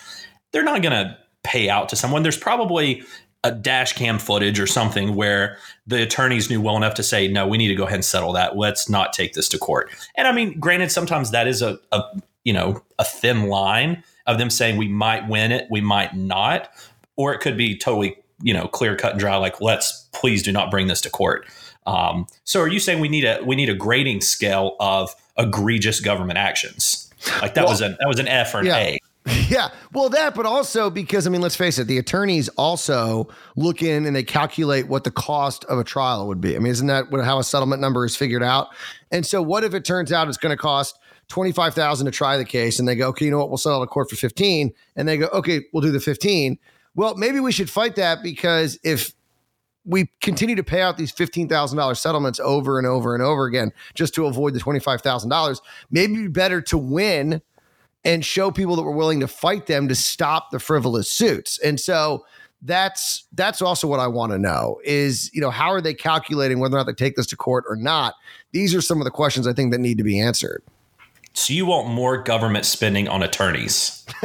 they're 0.51 0.63
not 0.63 0.81
going 0.81 0.93
to 0.93 1.17
pay 1.43 1.69
out 1.69 1.89
to 1.89 1.97
someone. 1.97 2.23
There's 2.23 2.37
probably 2.37 3.03
a 3.43 3.51
dash 3.51 3.93
cam 3.93 4.17
footage 4.17 4.59
or 4.59 4.67
something 4.67 5.15
where 5.15 5.57
the 5.85 6.01
attorneys 6.01 6.49
knew 6.49 6.61
well 6.61 6.77
enough 6.77 6.93
to 6.95 7.03
say, 7.03 7.27
no, 7.27 7.45
we 7.45 7.57
need 7.57 7.67
to 7.67 7.75
go 7.75 7.83
ahead 7.83 7.95
and 7.95 8.05
settle 8.05 8.31
that. 8.33 8.57
Let's 8.57 8.89
not 8.89 9.11
take 9.11 9.33
this 9.33 9.49
to 9.49 9.57
court. 9.57 9.91
And 10.15 10.27
I 10.27 10.31
mean, 10.31 10.57
granted, 10.59 10.91
sometimes 10.91 11.31
that 11.31 11.47
is 11.47 11.61
a, 11.61 11.77
a 11.91 12.01
you 12.45 12.53
know, 12.53 12.81
a 12.97 13.03
thin 13.03 13.47
line 13.47 14.03
of 14.27 14.37
them 14.37 14.49
saying 14.49 14.77
we 14.77 14.87
might 14.87 15.27
win 15.27 15.51
it, 15.51 15.67
we 15.69 15.81
might 15.81 16.15
not, 16.15 16.69
or 17.17 17.33
it 17.33 17.39
could 17.39 17.57
be 17.57 17.77
totally, 17.77 18.15
you 18.41 18.53
know, 18.53 18.67
clear 18.67 18.95
cut 18.95 19.11
and 19.11 19.19
dry, 19.19 19.35
like, 19.37 19.61
let's 19.61 20.07
please 20.13 20.43
do 20.43 20.51
not 20.51 20.71
bring 20.71 20.87
this 20.87 21.01
to 21.01 21.09
court. 21.09 21.45
Um, 21.85 22.27
so 22.43 22.61
are 22.61 22.67
you 22.67 22.79
saying 22.79 22.99
we 22.99 23.09
need 23.09 23.25
a 23.25 23.41
we 23.43 23.55
need 23.55 23.69
a 23.69 23.75
grading 23.75 24.21
scale 24.21 24.75
of 24.79 25.15
egregious 25.37 25.99
government 25.99 26.37
actions? 26.37 27.11
Like 27.41 27.53
that 27.55 27.63
well, 27.63 27.73
was 27.73 27.81
an 27.81 27.97
that 27.99 28.07
was 28.07 28.19
an 28.19 28.27
F 28.27 28.53
or 28.53 28.59
an 28.59 28.65
yeah. 28.67 28.77
A. 28.77 28.99
Yeah, 29.49 29.69
well, 29.93 30.09
that, 30.09 30.35
but 30.35 30.45
also 30.45 30.89
because 30.89 31.27
I 31.27 31.29
mean, 31.29 31.41
let's 31.41 31.55
face 31.55 31.77
it, 31.77 31.85
the 31.85 31.97
attorneys 31.97 32.49
also 32.49 33.27
look 33.55 33.81
in 33.81 34.05
and 34.05 34.15
they 34.15 34.23
calculate 34.23 34.87
what 34.87 35.03
the 35.03 35.11
cost 35.11 35.65
of 35.65 35.77
a 35.79 35.83
trial 35.83 36.27
would 36.27 36.41
be. 36.41 36.55
I 36.55 36.59
mean, 36.59 36.71
isn't 36.71 36.87
that 36.87 37.11
what, 37.11 37.23
how 37.23 37.39
a 37.39 37.43
settlement 37.43 37.81
number 37.81 38.05
is 38.05 38.15
figured 38.15 38.43
out? 38.43 38.69
And 39.11 39.25
so, 39.25 39.41
what 39.41 39.63
if 39.63 39.73
it 39.73 39.85
turns 39.85 40.11
out 40.11 40.27
it's 40.27 40.37
going 40.37 40.55
to 40.55 40.61
cost 40.61 40.97
twenty 41.27 41.51
five 41.51 41.73
thousand 41.73 42.05
to 42.05 42.11
try 42.11 42.37
the 42.37 42.45
case, 42.45 42.79
and 42.79 42.87
they 42.87 42.95
go, 42.95 43.07
okay, 43.09 43.25
you 43.25 43.31
know 43.31 43.39
what, 43.39 43.49
we'll 43.49 43.57
settle 43.57 43.79
the 43.79 43.87
court 43.87 44.09
for 44.09 44.15
fifteen, 44.15 44.71
and 44.95 45.07
they 45.07 45.17
go, 45.17 45.27
okay, 45.27 45.61
we'll 45.73 45.81
do 45.81 45.91
the 45.91 45.99
fifteen. 45.99 46.57
Well, 46.95 47.15
maybe 47.15 47.39
we 47.39 47.51
should 47.51 47.69
fight 47.69 47.95
that 47.95 48.23
because 48.23 48.79
if 48.83 49.13
we 49.85 50.11
continue 50.21 50.55
to 50.55 50.63
pay 50.63 50.81
out 50.81 50.97
these 50.97 51.11
$15,000 51.11 51.97
settlements 51.97 52.39
over 52.39 52.77
and 52.77 52.85
over 52.85 53.15
and 53.15 53.23
over 53.23 53.45
again 53.45 53.71
just 53.95 54.13
to 54.15 54.25
avoid 54.27 54.53
the 54.53 54.59
$25,000. 54.59 55.61
Maybe 55.89 56.27
better 56.27 56.61
to 56.61 56.77
win 56.77 57.41
and 58.05 58.23
show 58.23 58.51
people 58.51 58.75
that 58.75 58.83
we're 58.83 58.91
willing 58.91 59.19
to 59.21 59.27
fight 59.27 59.65
them 59.65 59.87
to 59.87 59.95
stop 59.95 60.51
the 60.51 60.59
frivolous 60.59 61.09
suits. 61.09 61.59
And 61.59 61.79
so 61.79 62.25
that's 62.61 63.25
that's 63.33 63.61
also 63.61 63.87
what 63.87 63.99
I 63.99 64.07
want 64.07 64.31
to 64.33 64.37
know 64.37 64.79
is, 64.83 65.33
you 65.33 65.41
know, 65.41 65.49
how 65.49 65.69
are 65.69 65.81
they 65.81 65.93
calculating 65.93 66.59
whether 66.59 66.75
or 66.75 66.79
not 66.79 66.87
they 66.87 66.93
take 66.93 67.15
this 67.15 67.27
to 67.27 67.37
court 67.37 67.63
or 67.67 67.75
not? 67.75 68.15
These 68.51 68.75
are 68.75 68.81
some 68.81 68.99
of 68.99 69.05
the 69.05 69.11
questions 69.11 69.47
I 69.47 69.53
think 69.53 69.71
that 69.71 69.79
need 69.79 69.97
to 69.97 70.03
be 70.03 70.19
answered. 70.19 70.61
So 71.39 71.53
you 71.53 71.65
want 71.65 71.87
more 71.87 72.21
government 72.21 72.65
spending 72.65 73.07
on 73.07 73.23
attorneys? 73.23 74.05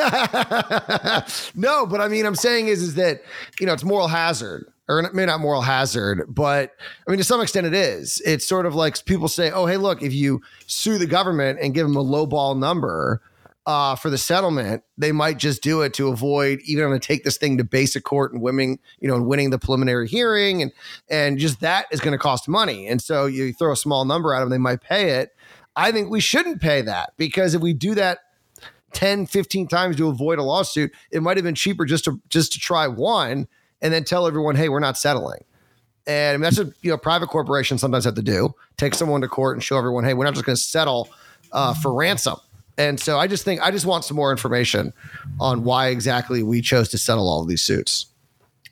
no, 1.55 1.87
but 1.87 2.01
I 2.01 2.09
mean, 2.09 2.27
I'm 2.27 2.35
saying 2.35 2.67
is 2.67 2.83
is 2.83 2.97
that 2.97 3.23
you 3.61 3.67
know 3.67 3.73
it's 3.73 3.85
moral 3.85 4.09
hazard 4.09 4.67
or 4.89 5.01
maybe 5.15 5.27
not 5.27 5.39
moral 5.39 5.63
hazard, 5.63 6.25
but 6.27 6.73
I 7.07 7.11
mean, 7.11 7.19
to 7.19 7.25
some 7.25 7.41
extent 7.41 7.69
it 7.69 7.75
is. 7.75 8.21
It's 8.27 8.45
sort 8.45 8.67
of 8.67 8.75
like 8.75 9.05
people 9.05 9.29
say, 9.29 9.53
oh, 9.53 9.67
hey, 9.67 9.77
look, 9.77 10.03
if 10.03 10.13
you 10.13 10.43
sue 10.67 10.99
the 10.99 11.07
government 11.07 11.61
and 11.63 11.73
give 11.73 11.87
them 11.87 11.97
a 11.97 12.01
low 12.01 12.27
ball 12.27 12.57
number 12.57 13.23
uh, 13.65 13.95
for 13.95 14.11
the 14.11 14.19
settlement, 14.19 14.83
they 14.99 15.13
might 15.13 15.39
just 15.39 15.63
do 15.63 15.83
it 15.83 15.95
to 15.95 16.09
avoid 16.09 16.61
even 16.67 16.83
having 16.83 16.99
to 16.99 17.07
take 17.07 17.25
this 17.25 17.39
thing 17.39 17.57
to 17.59 17.65
basic 17.65 18.05
court 18.05 18.33
and 18.33 18.43
winning, 18.43 18.79
you 18.99 19.09
know, 19.09 19.15
and 19.15 19.27
winning 19.27 19.51
the 19.51 19.59
preliminary 19.59 20.07
hearing. 20.07 20.61
And, 20.61 20.73
and 21.09 21.39
just 21.39 21.61
that 21.61 21.87
is 21.91 22.01
going 22.01 22.13
to 22.13 22.19
cost 22.19 22.49
money. 22.49 22.87
And 22.87 23.01
so 23.01 23.27
you 23.27 23.53
throw 23.55 23.73
a 23.73 23.77
small 23.77 24.05
number 24.05 24.35
at 24.35 24.41
them, 24.41 24.51
they 24.51 24.59
might 24.59 24.83
pay 24.83 25.13
it. 25.13 25.34
I 25.77 25.93
think 25.93 26.11
we 26.11 26.21
shouldn't 26.21 26.61
pay 26.61 26.83
that 26.83 27.13
because 27.17 27.55
if 27.55 27.61
we 27.61 27.73
do 27.73 27.95
that 27.95 28.19
10, 28.93 29.27
15 29.27 29.69
times 29.69 29.97
to 29.97 30.09
avoid 30.09 30.39
a 30.39 30.43
lawsuit, 30.43 30.93
it 31.11 31.23
might 31.23 31.37
have 31.37 31.45
been 31.45 31.55
cheaper 31.55 31.85
just 31.85 32.05
to 32.05 32.21
just 32.29 32.53
to 32.53 32.59
try 32.59 32.87
one 32.87 33.49
and 33.83 33.93
then 33.93 34.05
tell 34.05 34.27
everyone, 34.27 34.57
hey, 34.57 34.69
we're 34.69 34.81
not 34.81 34.97
settling. 34.97 35.45
And 36.07 36.43
that's 36.43 36.59
what 36.59 36.69
you 36.83 36.91
know 36.91 36.99
private 36.99 37.29
corporations 37.29 37.81
sometimes 37.81 38.05
have 38.05 38.15
to 38.15 38.23
do: 38.23 38.55
take 38.77 38.95
someone 38.95 39.21
to 39.23 39.29
court 39.29 39.57
and 39.57 39.63
show 39.65 39.79
everyone, 39.79 40.05
hey, 40.05 40.15
we're 40.15 40.25
not 40.25 40.35
just 40.35 40.47
going 40.47 40.57
to 40.57 40.63
settle 40.63 41.09
uh, 41.53 41.75
for 41.75 41.93
ransom. 41.93 42.37
And 42.77 42.99
so 42.99 43.19
I 43.19 43.27
just 43.27 43.45
think 43.45 43.63
I 43.63 43.71
just 43.71 43.87
want 43.87 44.05
some 44.05 44.17
more 44.17 44.31
information 44.31 44.93
on 45.41 45.65
why 45.65 45.89
exactly 45.89 46.43
we 46.43 46.61
chose 46.61 46.89
to 46.91 46.99
settle 46.99 47.29
all 47.29 47.41
of 47.43 47.49
these 47.49 47.63
suits. 47.63 48.07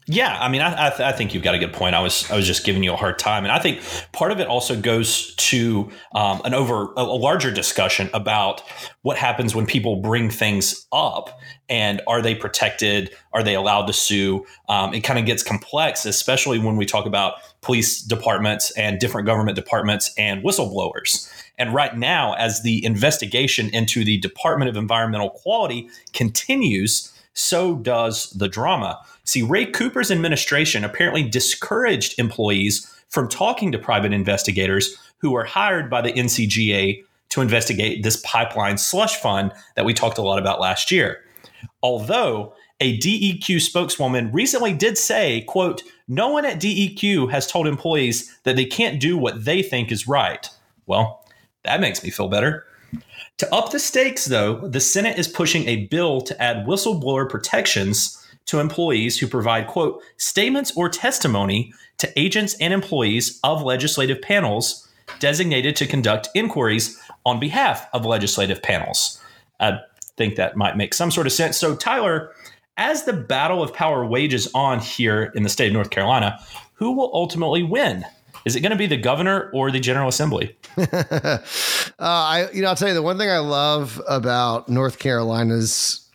Yeah, 0.07 0.37
I 0.41 0.49
mean, 0.49 0.63
I, 0.63 0.89
I, 0.89 0.91
th- 0.91 1.01
I, 1.01 1.13
think 1.13 1.33
you've 1.33 1.45
got 1.45 1.55
a 1.55 1.59
good 1.61 1.73
point. 1.73 1.95
I 1.95 2.01
was 2.01 2.29
I 2.29 2.35
was 2.35 2.45
just 2.45 2.65
giving 2.65 2.83
you 2.83 2.93
a 2.93 2.97
hard 2.97 3.21
time, 3.21 3.45
and 3.45 3.53
I 3.53 3.61
think 3.61 3.81
part 4.11 4.33
of 4.33 4.41
it 4.41 4.49
also 4.49 4.79
goes 4.81 5.33
to 5.37 5.93
um, 6.13 6.43
an 6.45 6.55
over 6.55 6.93
a, 6.97 7.05
larger 7.05 7.53
discussion 7.53 8.11
about 8.13 8.63
what 9.03 9.17
happens 9.17 9.55
when 9.55 9.65
people 9.65 9.97
bring 10.03 10.29
things 10.29 10.87
up, 10.91 11.39
and 11.69 12.03
are 12.09 12.21
they 12.21 12.35
protected? 12.35 13.15
Are 13.33 13.45
they 13.45 13.55
allowed 13.55 13.87
to 13.87 13.93
sue? 13.93 14.45
Um, 14.69 14.93
it 14.93 15.03
kind 15.03 15.21
of 15.21 15.25
gets 15.25 15.45
complex, 15.45 16.05
especially 16.05 16.59
when 16.59 16.77
we 16.77 16.85
talk 16.85 17.07
about 17.07 17.35
police 17.61 18.03
departments 18.03 18.73
and 18.73 18.99
different 18.99 19.27
government 19.27 19.55
departments 19.55 20.13
and 20.19 20.43
whistleblowers. 20.43 21.33
And 21.59 21.73
right 21.73 21.97
now, 21.97 22.35
as 22.35 22.63
the 22.63 22.85
investigation 22.85 23.71
into 23.73 24.05
the 24.05 24.19
Department 24.19 24.69
of 24.69 24.77
Environmental 24.77 25.31
Quality 25.31 25.89
continues, 26.13 27.12
so 27.35 27.77
does 27.77 28.31
the 28.31 28.49
drama. 28.49 28.99
See, 29.25 29.43
Roy 29.43 29.67
Cooper's 29.67 30.11
administration 30.11 30.85
apparently 30.85 31.23
discouraged 31.23 32.19
employees 32.19 32.89
from 33.09 33.29
talking 33.29 33.73
to 33.73 33.79
private 33.79 34.13
investigators 34.13 34.97
who 35.19 35.31
were 35.31 35.45
hired 35.45 35.89
by 35.89 36.01
the 36.01 36.13
NCGA 36.13 37.05
to 37.31 37.41
investigate 37.41 38.03
this 38.03 38.21
pipeline 38.25 38.77
slush 38.77 39.17
fund 39.17 39.53
that 39.77 39.85
we 39.85 39.95
talked 39.95 40.19
a 40.19 40.23
lot 40.23 40.39
about 40.39 40.61
last 40.61 40.91
year. 40.91 41.25
Although 41.83 42.55
a 42.81 42.99
DEQ 42.99 43.61
spokeswoman 43.61 44.33
recently 44.33 44.73
did 44.73 44.99
say, 44.99 45.43
quote, 45.43 45.83
no 46.09 46.29
one 46.29 46.45
at 46.45 46.61
DEQ 46.61 47.31
has 47.31 47.47
told 47.47 47.67
employees 47.67 48.39
that 48.43 48.57
they 48.57 48.65
can't 48.65 49.01
do 49.01 49.17
what 49.17 49.45
they 49.45 49.63
think 49.63 49.93
is 49.93 50.09
right. 50.09 50.49
Well, 50.87 51.25
that 51.65 51.81
makes 51.81 52.03
me 52.03 52.11
feel 52.11 52.29
better. 52.29 52.67
To 53.43 53.53
up 53.53 53.73
the 53.73 53.81
stakes, 53.81 54.27
though, 54.27 54.69
the 54.69 54.79
Senate 54.79 55.19
is 55.19 55.27
pushing 55.27 55.67
a 55.67 55.87
bill 55.87 56.21
to 56.21 56.41
add 56.41 56.65
whistleblower 56.65 57.29
protections 57.29 58.25
to 58.47 58.61
employees 58.61 59.19
who 59.19 59.27
provide, 59.27 59.67
quote, 59.67 60.01
statements 60.17 60.73
or 60.77 60.89
testimony 60.89 61.75
to 61.99 62.17
agents 62.17 62.55
and 62.61 62.73
employees 62.73 63.41
of 63.43 63.65
legislative 63.65 64.23
panels 64.23 64.89
designated 65.19 65.75
to 65.75 65.89
conduct 65.89 66.29
inquiries 66.37 66.97
on 67.27 67.41
behalf 67.41 67.89
of 67.93 68.07
legislative 68.07 68.63
panels. 68.63 69.21
I 69.59 69.81
think 70.17 70.37
that 70.37 70.57
might 70.57 70.77
make 70.77 70.95
some 70.95 71.11
sort 71.11 71.27
of 71.27 71.33
sense. 71.33 71.57
So, 71.57 71.75
Tyler, 71.75 72.33
as 72.77 73.07
the 73.07 73.13
battle 73.13 73.61
of 73.61 73.75
power 73.75 74.07
wages 74.07 74.49
on 74.55 74.79
here 74.79 75.33
in 75.35 75.43
the 75.43 75.49
state 75.49 75.67
of 75.67 75.73
North 75.73 75.91
Carolina, 75.91 76.39
who 76.75 76.93
will 76.93 77.11
ultimately 77.13 77.65
win? 77.65 78.05
Is 78.45 78.57
it 78.57 78.61
going 78.61 78.73
to 78.73 78.77
be 78.77 78.87
the 78.87 78.97
governor 78.97 79.51
or 79.55 79.71
the 79.71 79.81
General 79.81 80.09
Assembly? 80.09 80.57
uh, 80.79 81.39
I, 81.99 82.49
you 82.53 82.63
know, 82.63 82.69
I'll 82.69 82.77
tell 82.77 82.89
you 82.89 82.95
the 82.95 83.03
one 83.03 83.19
thing 83.19 83.31
I 83.31 83.39
love 83.39 84.01
about 84.09 84.69
North 84.69 84.99
Carolina's 84.99 86.09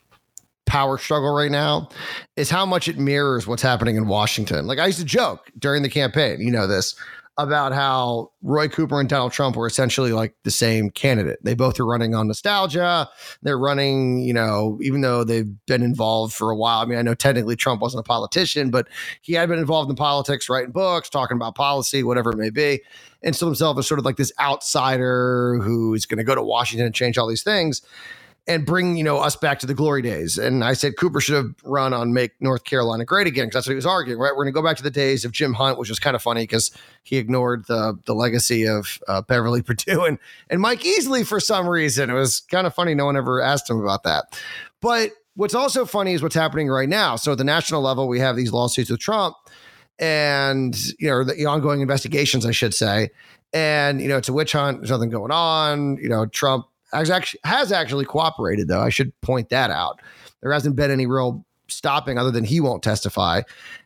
power 0.65 0.97
struggle 0.97 1.33
right 1.33 1.51
now 1.51 1.89
is 2.35 2.49
how 2.49 2.65
much 2.65 2.87
it 2.87 2.97
mirrors 2.99 3.47
what's 3.47 3.61
happening 3.61 3.95
in 3.95 4.07
Washington. 4.07 4.67
Like 4.67 4.79
I 4.79 4.85
used 4.87 4.99
to 4.99 5.05
joke 5.05 5.49
during 5.57 5.81
the 5.81 5.89
campaign, 5.89 6.41
you 6.41 6.51
know 6.51 6.67
this, 6.67 6.95
about 7.37 7.71
how 7.71 8.31
Roy 8.41 8.67
Cooper 8.67 8.99
and 8.99 9.07
Donald 9.07 9.31
Trump 9.31 9.55
were 9.55 9.67
essentially 9.67 10.11
like 10.11 10.33
the 10.43 10.51
same 10.51 10.89
candidate. 10.89 11.37
They 11.43 11.53
both 11.53 11.79
are 11.79 11.85
running 11.85 12.15
on 12.15 12.27
nostalgia. 12.27 13.07
They're 13.43 13.59
running, 13.59 14.19
you 14.21 14.33
know, 14.33 14.79
even 14.81 15.01
though 15.01 15.23
they've 15.23 15.49
been 15.67 15.83
involved 15.83 16.33
for 16.33 16.49
a 16.49 16.55
while. 16.55 16.79
I 16.79 16.85
mean, 16.85 16.97
I 16.97 17.03
know 17.03 17.13
technically 17.13 17.55
Trump 17.55 17.79
wasn't 17.81 18.01
a 18.01 18.07
politician, 18.07 18.71
but 18.71 18.87
he 19.21 19.33
had 19.33 19.49
been 19.49 19.59
involved 19.59 19.89
in 19.89 19.95
politics, 19.95 20.49
writing 20.49 20.71
books, 20.71 21.09
talking 21.09 21.37
about 21.37 21.53
policy, 21.53 22.03
whatever 22.03 22.31
it 22.31 22.37
may 22.37 22.49
be. 22.49 22.81
And 23.21 23.35
still 23.35 23.47
himself 23.49 23.77
as 23.77 23.87
sort 23.87 23.99
of 23.99 24.05
like 24.05 24.17
this 24.17 24.31
outsider 24.39 25.59
who's 25.61 26.05
going 26.05 26.17
to 26.17 26.23
go 26.23 26.35
to 26.35 26.43
Washington 26.43 26.87
and 26.87 26.95
change 26.95 27.17
all 27.17 27.27
these 27.27 27.43
things 27.43 27.81
and 28.47 28.65
bring 28.65 28.95
you 28.95 29.03
know 29.03 29.17
us 29.17 29.35
back 29.35 29.59
to 29.59 29.67
the 29.67 29.73
glory 29.73 30.01
days. 30.01 30.37
And 30.37 30.63
I 30.63 30.73
said 30.73 30.97
Cooper 30.97 31.19
should 31.19 31.35
have 31.35 31.53
run 31.63 31.93
on 31.93 32.13
make 32.13 32.31
North 32.39 32.63
Carolina 32.63 33.05
great 33.05 33.27
again 33.27 33.45
because 33.45 33.55
that's 33.55 33.67
what 33.67 33.73
he 33.73 33.75
was 33.75 33.85
arguing. 33.85 34.19
Right, 34.19 34.31
we're 34.31 34.45
going 34.45 34.53
to 34.53 34.59
go 34.59 34.63
back 34.63 34.77
to 34.77 34.83
the 34.83 34.91
days 34.91 35.25
of 35.25 35.31
Jim 35.31 35.53
Hunt, 35.53 35.77
which 35.77 35.89
was 35.89 35.99
kind 35.99 36.15
of 36.15 36.21
funny 36.21 36.43
because 36.43 36.71
he 37.03 37.17
ignored 37.17 37.65
the 37.67 37.97
the 38.05 38.15
legacy 38.15 38.65
of 38.65 38.99
uh, 39.07 39.21
Beverly 39.21 39.61
Perdue 39.63 40.05
and 40.05 40.17
and 40.49 40.61
Mike 40.61 40.81
Easley 40.81 41.25
for 41.25 41.39
some 41.39 41.67
reason. 41.67 42.09
It 42.09 42.13
was 42.13 42.41
kind 42.41 42.65
of 42.65 42.73
funny. 42.73 42.95
No 42.95 43.05
one 43.05 43.17
ever 43.17 43.41
asked 43.41 43.69
him 43.69 43.79
about 43.79 44.03
that. 44.03 44.39
But 44.81 45.11
what's 45.35 45.55
also 45.55 45.85
funny 45.85 46.13
is 46.13 46.23
what's 46.23 46.35
happening 46.35 46.67
right 46.69 46.89
now. 46.89 47.15
So 47.15 47.33
at 47.33 47.37
the 47.37 47.43
national 47.43 47.81
level, 47.81 48.07
we 48.07 48.19
have 48.19 48.35
these 48.35 48.51
lawsuits 48.51 48.89
with 48.89 48.99
Trump 48.99 49.35
and 49.99 50.75
you 50.99 51.09
know 51.09 51.23
the 51.23 51.45
ongoing 51.45 51.81
investigations, 51.81 52.45
I 52.45 52.51
should 52.51 52.73
say. 52.73 53.09
And 53.53 54.01
you 54.01 54.07
know 54.07 54.17
it's 54.17 54.29
a 54.29 54.33
witch 54.33 54.53
hunt. 54.53 54.79
There's 54.79 54.91
nothing 54.91 55.09
going 55.09 55.31
on. 55.31 55.97
You 55.97 56.09
know 56.09 56.25
Trump 56.25 56.65
has 56.99 57.09
actually, 57.09 57.39
has 57.43 57.71
actually 57.71 58.05
cooperated, 58.05 58.67
though. 58.67 58.81
I 58.81 58.89
should 58.89 59.19
point 59.21 59.49
that 59.49 59.71
out. 59.71 60.01
There 60.41 60.51
hasn't 60.51 60.75
been 60.75 60.91
any 60.91 61.05
real 61.05 61.45
stopping 61.67 62.17
other 62.17 62.31
than 62.31 62.43
he 62.43 62.59
won't 62.59 62.83
testify. 62.83 63.41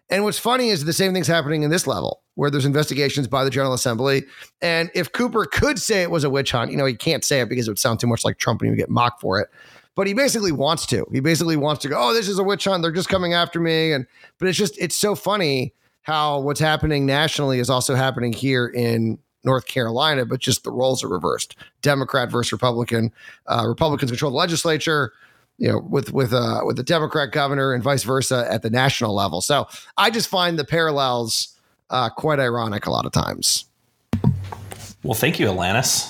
And 0.10 0.24
what's 0.24 0.38
funny 0.38 0.70
is 0.70 0.84
the 0.84 0.94
same 0.94 1.13
thing's 1.13 1.27
happening 1.27 1.63
in 1.63 1.72
this 1.72 1.88
level 1.88 2.22
where 2.36 2.50
there's 2.50 2.65
investigations 2.65 3.27
by 3.27 3.44
the 3.44 3.50
General 3.50 3.74
Assembly. 3.74 4.24
And 4.62 4.91
if 4.94 5.12
Cooper 5.12 5.46
could 5.46 5.80
say 5.80 6.01
it 6.01 6.12
was 6.12 6.24
a 6.24 6.30
witch 6.30 6.51
hunt, 6.51 6.72
you 6.72 6.77
know, 6.77 6.86
he 6.86 6.96
can't 6.96 7.24
say 7.24 7.41
it 7.41 7.50
because 7.50 7.68
it 7.68 7.72
would 7.72 7.80
sound 7.80 8.00
too 8.00 8.08
much 8.08 8.25
like 8.25 8.38
Trump 8.38 8.62
and 8.62 8.68
he 8.68 8.72
would 8.72 8.80
get 8.80 8.89
mocked 8.89 9.22
for 9.22 9.39
it. 9.39 9.50
But 9.96 10.08
he 10.08 10.13
basically 10.13 10.51
wants 10.51 10.86
to. 10.88 11.06
He 11.12 11.20
basically 11.20 11.58
wants 11.58 11.82
to 11.84 11.89
go, 11.89 11.98
oh, 11.98 12.13
this 12.13 12.27
is 12.27 12.39
a 12.39 12.44
witch 12.44 12.65
hunt. 12.65 12.82
They're 12.82 12.91
just 12.91 13.10
coming 13.10 13.34
after 13.34 13.60
me. 13.60 13.91
And 13.91 14.06
but 14.38 14.48
it's 14.48 14.58
just 14.58 14.77
it's 14.77 14.96
so 14.96 15.15
funny 15.15 15.74
how 16.03 16.39
what's 16.39 16.60
happening 16.60 17.06
nationally 17.06 17.60
is 17.60 17.70
also 17.70 17.96
happening 17.96 18.34
here 18.34 18.68
in 18.68 19.20
North 19.44 19.66
Carolina, 19.66 20.26
but 20.26 20.40
just 20.40 20.64
the 20.64 20.72
roles 20.72 21.04
are 21.04 21.08
reversed. 21.08 21.56
Democrat 21.82 22.32
versus 22.32 22.52
Republican. 22.52 23.12
Uh, 23.48 23.66
Republicans 23.68 24.12
control 24.12 24.32
the 24.32 24.38
legislature, 24.38 25.14
you 25.58 25.70
know, 25.70 25.80
with 25.80 26.14
with 26.14 26.34
uh, 26.34 26.62
with 26.66 26.78
the 26.78 26.84
Democrat 26.84 27.32
governor 27.32 27.74
and 27.74 27.84
vice 27.84 28.04
versa 28.04 28.48
at 28.50 28.62
the 28.62 28.70
national 28.70 29.14
level. 29.14 29.42
So 29.42 29.68
I 29.98 30.10
just 30.10 30.28
find 30.28 30.58
the 30.58 30.66
parallels 30.66 31.58
uh, 31.90 32.10
quite 32.10 32.40
ironic 32.40 32.86
a 32.86 32.92
lot 32.92 33.06
of 33.06 33.12
times. 33.12 33.66
Well, 35.04 35.16
thank 35.16 35.40
you, 35.40 35.48
Alanis. 35.48 36.06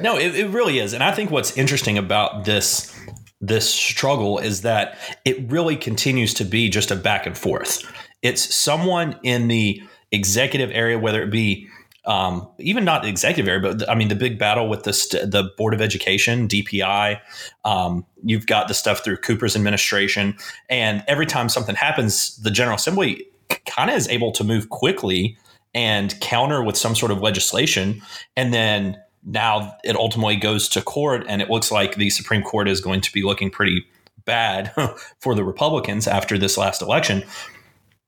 no, 0.02 0.18
it, 0.18 0.34
it 0.34 0.48
really 0.48 0.80
is, 0.80 0.92
and 0.92 1.04
I 1.04 1.12
think 1.12 1.30
what's 1.30 1.56
interesting 1.56 1.96
about 1.96 2.44
this 2.44 2.94
this 3.40 3.72
struggle 3.72 4.38
is 4.38 4.62
that 4.62 4.98
it 5.24 5.50
really 5.50 5.76
continues 5.76 6.34
to 6.34 6.44
be 6.44 6.68
just 6.68 6.90
a 6.90 6.96
back 6.96 7.24
and 7.24 7.38
forth. 7.38 7.88
It's 8.22 8.52
someone 8.52 9.18
in 9.22 9.46
the 9.46 9.80
executive 10.12 10.70
area, 10.72 10.98
whether 10.98 11.22
it 11.22 11.30
be 11.30 11.68
um, 12.08 12.48
even 12.58 12.84
not 12.84 13.02
the 13.02 13.08
executive 13.08 13.48
area, 13.48 13.60
but 13.60 13.88
I 13.88 13.94
mean 13.94 14.08
the 14.08 14.14
big 14.14 14.38
battle 14.38 14.68
with 14.68 14.84
the 14.84 14.94
st- 14.94 15.30
the 15.30 15.50
Board 15.58 15.74
of 15.74 15.82
Education, 15.82 16.48
DPI. 16.48 17.20
Um, 17.66 18.06
you've 18.24 18.46
got 18.46 18.66
the 18.66 18.74
stuff 18.74 19.04
through 19.04 19.18
Cooper's 19.18 19.54
administration, 19.54 20.36
and 20.70 21.04
every 21.06 21.26
time 21.26 21.50
something 21.50 21.74
happens, 21.74 22.36
the 22.38 22.50
General 22.50 22.76
Assembly 22.76 23.26
kind 23.66 23.90
of 23.90 23.96
is 23.96 24.08
able 24.08 24.32
to 24.32 24.44
move 24.44 24.70
quickly 24.70 25.36
and 25.74 26.18
counter 26.20 26.62
with 26.62 26.78
some 26.78 26.94
sort 26.94 27.12
of 27.12 27.20
legislation, 27.20 28.00
and 28.36 28.54
then 28.54 28.96
now 29.26 29.76
it 29.84 29.94
ultimately 29.94 30.36
goes 30.36 30.66
to 30.70 30.80
court, 30.80 31.26
and 31.28 31.42
it 31.42 31.50
looks 31.50 31.70
like 31.70 31.96
the 31.96 32.08
Supreme 32.08 32.42
Court 32.42 32.68
is 32.68 32.80
going 32.80 33.02
to 33.02 33.12
be 33.12 33.22
looking 33.22 33.50
pretty 33.50 33.84
bad 34.24 34.72
for 35.20 35.34
the 35.34 35.44
Republicans 35.44 36.08
after 36.08 36.38
this 36.38 36.56
last 36.56 36.80
election 36.80 37.22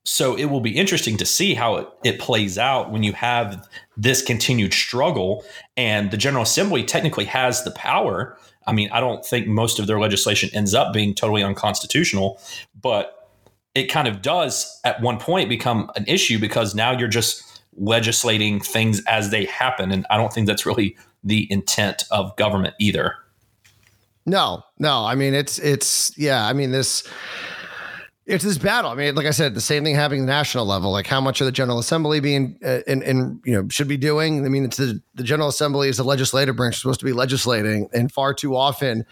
so 0.03 0.35
it 0.35 0.45
will 0.45 0.61
be 0.61 0.75
interesting 0.75 1.17
to 1.17 1.25
see 1.25 1.53
how 1.53 1.75
it, 1.75 1.87
it 2.03 2.19
plays 2.19 2.57
out 2.57 2.91
when 2.91 3.03
you 3.03 3.13
have 3.13 3.67
this 3.95 4.21
continued 4.21 4.73
struggle. 4.73 5.43
And 5.77 6.09
the 6.09 6.17
general 6.17 6.43
assembly 6.43 6.83
technically 6.83 7.25
has 7.25 7.63
the 7.63 7.71
power. 7.71 8.37
I 8.67 8.73
mean 8.73 8.89
i 8.91 8.99
don't 8.99 9.25
think 9.25 9.47
most 9.47 9.79
of 9.79 9.87
their 9.87 9.99
legislation 9.99 10.49
ends 10.53 10.75
up 10.75 10.93
being 10.93 11.15
totally 11.15 11.43
unconstitutional 11.43 12.39
but 12.79 13.29
it 13.73 13.85
kind 13.85 14.07
of 14.07 14.21
does 14.21 14.79
at 14.83 15.01
one 15.01 15.17
point 15.17 15.49
become 15.49 15.89
an 15.95 16.05
issue 16.07 16.37
because 16.37 16.75
now 16.75 16.91
you're 16.91 17.07
just 17.07 17.63
legislating 17.77 18.59
things 18.59 19.01
as 19.07 19.31
they 19.31 19.45
happen. 19.45 19.91
And 19.91 20.05
i 20.11 20.17
don't 20.17 20.31
think 20.31 20.45
that's 20.45 20.65
really 20.65 20.95
the 21.23 21.51
intent 21.51 22.03
of 22.11 22.35
government 22.35 22.75
either. 22.79 23.15
No 24.27 24.63
no. 24.77 25.05
I 25.05 25.15
mean 25.15 25.33
it's 25.33 25.57
it's 25.57 26.15
yeah 26.17 26.45
i 26.45 26.53
mean 26.53 26.69
this 26.69 27.03
it's 28.31 28.45
this 28.45 28.57
battle. 28.57 28.91
I 28.91 28.95
mean, 28.95 29.13
like 29.13 29.25
I 29.25 29.31
said, 29.31 29.53
the 29.53 29.61
same 29.61 29.83
thing 29.83 29.93
happening 29.93 30.21
at 30.21 30.25
the 30.25 30.31
national 30.31 30.65
level. 30.65 30.89
Like 30.89 31.05
how 31.05 31.19
much 31.19 31.41
of 31.41 31.45
the 31.45 31.51
General 31.51 31.79
Assembly 31.79 32.21
being 32.21 32.57
uh, 32.63 32.79
and, 32.87 33.03
and 33.03 33.41
you 33.45 33.53
know 33.53 33.67
should 33.69 33.89
be 33.89 33.97
doing. 33.97 34.45
I 34.45 34.49
mean, 34.49 34.63
it's 34.63 34.77
the, 34.77 35.01
the 35.15 35.23
General 35.23 35.49
Assembly 35.49 35.89
is 35.89 35.97
the 35.97 36.03
legislative 36.03 36.55
branch 36.55 36.79
supposed 36.79 37.01
to 37.01 37.05
be 37.05 37.11
legislating, 37.11 37.89
and 37.93 38.11
far 38.11 38.33
too 38.33 38.55
often, 38.55 39.05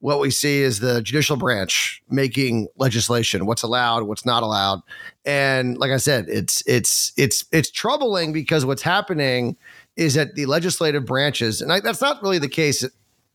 what 0.00 0.18
we 0.18 0.30
see 0.30 0.60
is 0.60 0.80
the 0.80 1.00
judicial 1.02 1.36
branch 1.36 2.02
making 2.10 2.66
legislation. 2.76 3.46
What's 3.46 3.62
allowed, 3.62 4.02
what's 4.02 4.26
not 4.26 4.42
allowed, 4.42 4.82
and 5.24 5.78
like 5.78 5.92
I 5.92 5.98
said, 5.98 6.26
it's 6.28 6.62
it's 6.66 7.12
it's 7.16 7.44
it's 7.52 7.70
troubling 7.70 8.32
because 8.32 8.66
what's 8.66 8.82
happening 8.82 9.56
is 9.96 10.14
that 10.14 10.34
the 10.34 10.46
legislative 10.46 11.06
branches, 11.06 11.62
and 11.62 11.72
I, 11.72 11.78
that's 11.78 12.00
not 12.00 12.20
really 12.22 12.40
the 12.40 12.48
case 12.48 12.84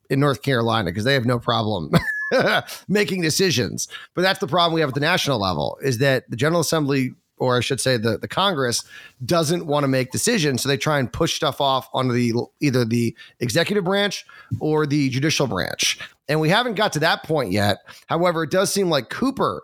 in 0.09 0.19
North 0.19 0.41
Carolina 0.41 0.91
because 0.91 1.05
they 1.05 1.13
have 1.13 1.25
no 1.25 1.39
problem 1.39 1.91
making 2.87 3.21
decisions. 3.21 3.87
But 4.13 4.21
that's 4.21 4.39
the 4.39 4.47
problem 4.47 4.73
we 4.73 4.81
have 4.81 4.89
at 4.89 4.93
the 4.95 5.01
national 5.01 5.39
level 5.39 5.77
is 5.81 5.99
that 5.99 6.29
the 6.29 6.35
General 6.35 6.61
Assembly 6.61 7.11
or 7.39 7.57
I 7.57 7.61
should 7.61 7.79
say 7.79 7.97
the, 7.97 8.17
the 8.17 8.27
Congress 8.27 8.83
doesn't 9.25 9.65
want 9.65 9.85
to 9.85 9.87
make 9.87 10.11
decisions. 10.11 10.61
So 10.61 10.69
they 10.69 10.77
try 10.77 10.99
and 10.99 11.11
push 11.11 11.35
stuff 11.35 11.61
off 11.61 11.89
onto 11.93 12.13
the 12.13 12.33
either 12.59 12.85
the 12.85 13.15
executive 13.39 13.85
branch 13.85 14.25
or 14.59 14.85
the 14.85 15.09
judicial 15.09 15.47
branch. 15.47 15.99
And 16.27 16.39
we 16.39 16.49
haven't 16.49 16.75
got 16.75 16.93
to 16.93 16.99
that 16.99 17.23
point 17.23 17.51
yet. 17.51 17.77
However, 18.07 18.43
it 18.43 18.51
does 18.51 18.71
seem 18.71 18.89
like 18.89 19.09
Cooper 19.09 19.63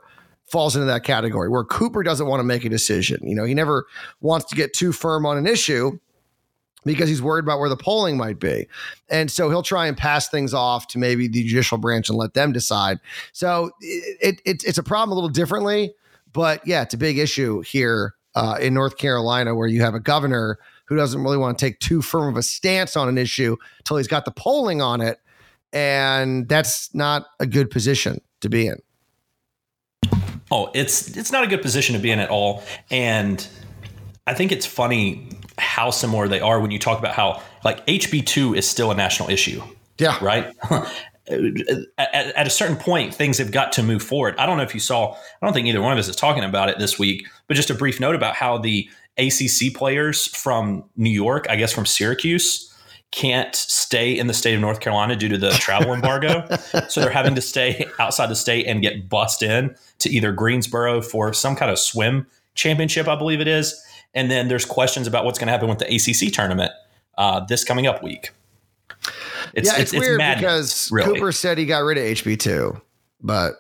falls 0.50 0.76
into 0.76 0.86
that 0.86 1.04
category 1.04 1.50
where 1.50 1.64
Cooper 1.64 2.04
doesn't 2.04 2.28
want 2.28 2.40
to 2.40 2.44
make 2.44 2.66
a 2.66 2.70
decision. 2.70 3.20
You 3.28 3.36
know, 3.36 3.46
he 3.46 3.54
never 3.54 3.86
wants 4.22 4.46
to 4.48 4.56
get 4.56 4.74
too 4.74 4.92
firm 4.92 5.26
on 5.26 5.38
an 5.38 5.48
issue 5.48 6.00
because 6.86 7.10
he's 7.10 7.22
worried 7.22 7.44
about 7.44 7.60
where 7.60 7.70
the 7.70 7.77
polling 7.77 8.18
might 8.18 8.39
be. 8.39 8.68
And 9.10 9.30
so 9.30 9.50
he'll 9.50 9.63
try 9.63 9.88
and 9.88 9.98
pass 9.98 10.30
things 10.30 10.54
off 10.54 10.88
to 10.89 11.00
maybe 11.00 11.27
the 11.27 11.44
judicial 11.44 11.77
branch 11.77 12.10
and 12.10 12.18
let 12.18 12.34
them 12.34 12.51
decide. 12.51 13.00
So 13.34 13.72
it, 13.82 14.42
it 14.46 14.63
it's 14.63 14.77
a 14.77 14.84
problem 14.84 15.12
a 15.12 15.15
little 15.15 15.30
differently, 15.30 15.94
but 16.32 16.65
yeah, 16.65 16.82
it's 16.82 16.94
a 16.94 16.98
big 16.98 17.18
issue 17.18 17.62
here 17.62 18.13
uh, 18.36 18.58
in 18.62 18.74
North 18.74 18.98
Carolina 18.98 19.56
where 19.56 19.68
you 19.68 19.82
have 19.82 19.96
a 19.96 20.00
governor 20.00 20.60
who 20.86 20.96
doesn't 20.96 21.24
really 21.24 21.38
want 21.38 21.58
to 21.58 21.65
take 21.65 21.80
too 21.80 22.01
firm 22.01 22.30
of 22.30 22.38
a 22.38 22.44
stance 22.44 22.96
on 22.96 23.10
an 23.10 23.18
issue 23.18 23.58
until 23.80 23.98
he's 23.98 24.08
got 24.08 24.25
the 24.25 24.32
polling 24.32 24.82
on 24.82 25.01
it. 25.01 25.20
And 25.74 26.48
that's 26.48 26.94
not 26.94 27.25
a 27.39 27.46
good 27.46 27.70
position 27.72 28.22
to 28.42 28.50
be 28.50 28.68
in. 28.68 28.82
Oh, 30.51 30.70
it's 30.75 31.18
it's 31.18 31.32
not 31.32 31.44
a 31.44 31.48
good 31.48 31.63
position 31.63 31.96
to 31.96 32.01
be 32.01 32.12
in 32.12 32.20
at 32.20 32.30
all. 32.30 32.63
And 32.92 33.46
I 34.27 34.36
think 34.36 34.51
it's 34.51 34.65
funny 34.65 35.27
how 35.58 35.90
similar 35.90 36.28
they 36.28 36.40
are 36.40 36.60
when 36.60 36.72
you 36.72 36.80
talk 36.80 37.00
about 37.00 37.16
how 37.16 37.42
like 37.64 37.86
HB2 37.88 38.58
is 38.58 38.68
still 38.68 38.92
a 38.92 38.96
national 38.96 39.30
issue. 39.30 39.62
Yeah. 39.98 40.18
Right. 40.24 40.54
at, 41.28 42.12
at, 42.36 42.48
a 42.48 42.50
certain 42.50 42.76
point, 42.76 43.14
things 43.14 43.38
have 43.38 43.52
got 43.52 43.72
to 43.74 43.84
move 43.84 44.04
forward. 44.04 44.36
I 44.38 44.46
don't 44.46 44.58
know 44.58 44.64
if 44.64 44.74
you 44.74 44.80
saw, 44.80 45.14
I 45.14 45.46
don't 45.46 45.54
think 45.54 45.68
either 45.68 45.82
one 45.82 45.92
of 45.92 45.98
us 45.98 46.08
is 46.08 46.16
talking 46.16 46.44
about 46.44 46.70
it 46.70 46.78
this 46.78 47.00
week, 47.00 47.26
but 47.48 47.56
just 47.56 47.70
a 47.70 47.74
brief 47.74 48.00
note 48.00 48.16
about 48.16 48.36
how 48.36 48.58
the 48.58 48.90
ACC 49.18 49.74
players 49.74 50.28
from 50.28 50.84
New 50.98 51.10
York, 51.10 51.48
I 51.50 51.56
guess 51.56 51.72
from 51.72 51.86
Syracuse, 51.86 52.72
can't 53.12 53.56
stay 53.56 54.18
in 54.18 54.28
the 54.28 54.34
state 54.34 54.56
of 54.56 54.62
North 54.62 54.82
Carolina 54.82 55.16
due 55.16 55.30
to 55.30 55.38
the 55.38 55.52
travel 55.52 55.94
embargo. 55.94 56.46
so 56.90 57.00
they're 57.00 57.10
having 57.10 57.36
to 57.36 57.42
stay 57.42 57.86
outside 57.98 58.28
the 58.28 58.36
state 58.36 58.68
and 58.68 58.82
get 58.82 59.08
bussed 59.08 59.42
in 59.42 59.76
to 60.00 60.10
either 60.10 60.32
Greensboro 60.34 61.02
for 61.02 61.32
some 61.34 61.56
kind 61.56 61.72
of 61.72 61.80
swim 61.80 62.28
championship, 62.56 63.08
I 63.08 63.16
believe 63.16 63.42
it 63.42 63.48
is. 63.48 63.82
And 64.14 64.32
then 64.32 64.48
there's 64.48 64.66
questions 64.66 65.08
about 65.08 65.26
what's 65.26 65.38
going 65.38 65.48
to 65.48 65.52
happen 65.52 65.70
with 65.70 65.80
the 65.80 65.94
ACC 65.94 66.34
tournament 66.34 66.72
uh, 67.18 67.42
this 67.42 67.64
coming 67.64 67.86
up 67.86 68.02
week. 68.02 68.32
It's, 69.54 69.68
yeah, 69.68 69.80
it's, 69.80 69.94
it's 69.94 70.00
weird 70.00 70.22
it's 70.22 70.40
because 70.40 70.92
really. 70.92 71.14
Cooper 71.14 71.32
said 71.32 71.58
he 71.58 71.66
got 71.66 71.80
rid 71.80 71.98
of 71.98 72.04
HB2, 72.04 72.82
but 73.22 73.56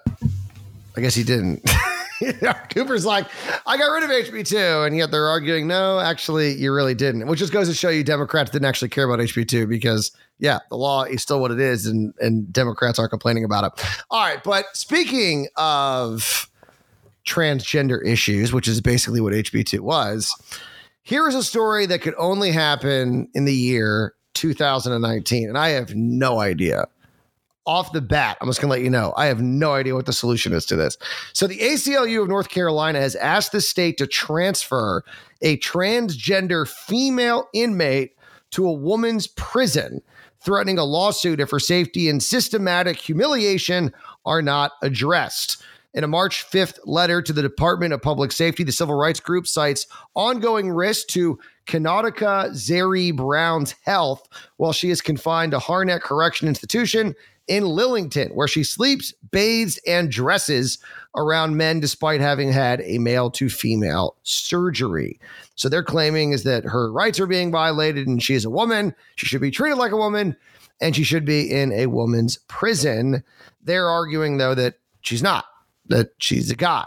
I 0.97 1.01
guess 1.01 1.13
he 1.13 1.23
didn't. 1.23 1.69
Cooper's 2.73 3.05
like, 3.05 3.27
I 3.67 3.77
got 3.77 3.87
rid 3.87 4.03
of 4.03 4.09
HB2, 4.09 4.87
and 4.87 4.97
yet 4.97 5.11
they're 5.11 5.27
arguing, 5.27 5.67
no, 5.67 5.99
actually, 5.99 6.53
you 6.53 6.73
really 6.73 6.95
didn't. 6.95 7.27
Which 7.27 7.39
just 7.39 7.53
goes 7.53 7.67
to 7.67 7.73
show 7.73 7.89
you 7.89 8.03
Democrats 8.03 8.51
didn't 8.51 8.65
actually 8.65 8.89
care 8.89 9.05
about 9.05 9.19
HB2 9.19 9.67
because, 9.67 10.11
yeah, 10.39 10.59
the 10.69 10.77
law 10.77 11.03
is 11.03 11.21
still 11.21 11.39
what 11.39 11.51
it 11.51 11.59
is, 11.59 11.85
and 11.85 12.13
and 12.19 12.51
Democrats 12.51 12.99
aren't 12.99 13.11
complaining 13.11 13.43
about 13.43 13.65
it. 13.65 13.85
All 14.09 14.21
right, 14.21 14.43
but 14.43 14.65
speaking 14.75 15.47
of 15.55 16.49
transgender 17.25 18.05
issues, 18.05 18.53
which 18.53 18.67
is 18.67 18.81
basically 18.81 19.21
what 19.21 19.33
HB2 19.33 19.79
was. 19.79 20.33
Here 21.01 21.27
is 21.27 21.35
a 21.35 21.43
story 21.43 21.85
that 21.87 22.01
could 22.01 22.15
only 22.17 22.51
happen 22.51 23.27
in 23.33 23.45
the 23.45 23.53
year 23.53 24.13
2019, 24.33 25.49
and 25.49 25.57
I 25.57 25.69
have 25.69 25.95
no 25.95 26.39
idea. 26.39 26.87
Off 27.67 27.91
the 27.93 28.01
bat, 28.01 28.37
I'm 28.41 28.47
just 28.47 28.61
going 28.61 28.69
to 28.69 28.75
let 28.75 28.83
you 28.83 28.91
know. 28.91 29.11
I 29.17 29.25
have 29.25 29.41
no 29.41 29.73
idea 29.73 29.95
what 29.95 30.05
the 30.05 30.13
solution 30.13 30.53
is 30.53 30.67
to 30.67 30.75
this. 30.75 30.97
So, 31.33 31.47
the 31.47 31.57
ACLU 31.57 32.21
of 32.21 32.27
North 32.27 32.49
Carolina 32.49 32.99
has 32.99 33.15
asked 33.15 33.51
the 33.51 33.61
state 33.61 33.97
to 33.97 34.05
transfer 34.05 35.03
a 35.41 35.57
transgender 35.57 36.67
female 36.67 37.49
inmate 37.53 38.15
to 38.51 38.67
a 38.67 38.73
woman's 38.73 39.25
prison, 39.25 40.01
threatening 40.39 40.77
a 40.77 40.83
lawsuit 40.83 41.39
if 41.39 41.49
her 41.49 41.59
safety 41.59 42.07
and 42.07 42.21
systematic 42.21 42.97
humiliation 42.97 43.91
are 44.25 44.43
not 44.43 44.73
addressed. 44.83 45.63
In 45.95 46.03
a 46.03 46.09
March 46.09 46.45
5th 46.51 46.79
letter 46.83 47.21
to 47.21 47.31
the 47.31 47.41
Department 47.41 47.93
of 47.93 48.01
Public 48.01 48.33
Safety, 48.33 48.65
the 48.65 48.73
civil 48.73 48.95
rights 48.95 49.21
group 49.21 49.47
cites 49.47 49.87
ongoing 50.13 50.69
risk 50.69 51.07
to 51.07 51.39
Kenotica 51.67 52.49
Zeri 52.51 53.15
Brown's 53.15 53.73
health 53.85 54.27
while 54.57 54.73
she 54.73 54.89
is 54.89 55.01
confined 55.01 55.53
to 55.53 55.57
Harnett 55.57 56.01
Correction 56.01 56.49
Institution 56.49 57.15
in 57.47 57.63
Lillington, 57.63 58.35
where 58.35 58.47
she 58.49 58.61
sleeps, 58.61 59.13
bathes, 59.31 59.79
and 59.87 60.11
dresses 60.11 60.79
around 61.15 61.55
men 61.55 61.79
despite 61.79 62.19
having 62.19 62.51
had 62.51 62.81
a 62.81 62.97
male 62.97 63.31
to 63.31 63.47
female 63.47 64.17
surgery. 64.23 65.17
So 65.55 65.69
they're 65.69 65.81
claiming 65.81 66.33
is 66.33 66.43
that 66.43 66.65
her 66.65 66.91
rights 66.91 67.21
are 67.21 67.27
being 67.27 67.51
violated 67.51 68.05
and 68.05 68.21
she 68.21 68.33
is 68.33 68.43
a 68.43 68.49
woman. 68.49 68.93
She 69.15 69.27
should 69.27 69.39
be 69.39 69.51
treated 69.51 69.77
like 69.77 69.93
a 69.93 69.97
woman 69.97 70.35
and 70.81 70.93
she 70.93 71.05
should 71.05 71.23
be 71.23 71.49
in 71.49 71.71
a 71.71 71.85
woman's 71.85 72.37
prison. 72.49 73.23
They're 73.63 73.87
arguing, 73.87 74.39
though, 74.39 74.55
that 74.55 74.75
she's 74.99 75.23
not 75.23 75.45
that 75.87 76.09
she's 76.19 76.51
a 76.51 76.55
guy. 76.55 76.85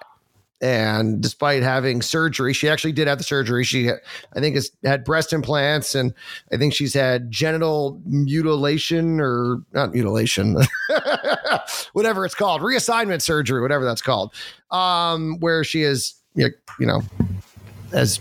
And 0.61 1.21
despite 1.21 1.63
having 1.63 2.03
surgery, 2.03 2.53
she 2.53 2.69
actually 2.69 2.91
did 2.91 3.07
have 3.07 3.19
the 3.19 3.25
surgery. 3.25 3.63
She, 3.63 3.91
I 3.91 4.41
think, 4.41 4.57
has 4.57 4.73
had 4.83 5.05
breast 5.05 5.33
implants, 5.33 5.95
and 5.95 6.13
I 6.53 6.57
think 6.57 6.75
she's 6.75 6.93
had 6.93 7.31
genital 7.31 8.01
mutilation 8.05 9.21
or 9.21 9.63
not 9.73 9.93
mutilation, 9.95 10.57
whatever 11.93 12.25
it's 12.25 12.35
called, 12.35 12.61
reassignment 12.61 13.23
surgery, 13.23 13.61
whatever 13.63 13.85
that's 13.85 14.03
called, 14.03 14.35
um, 14.73 15.39
where 15.39 15.63
she 15.63 15.83
is, 15.83 16.15
you 16.35 16.51
know, 16.81 17.03
as 17.93 18.19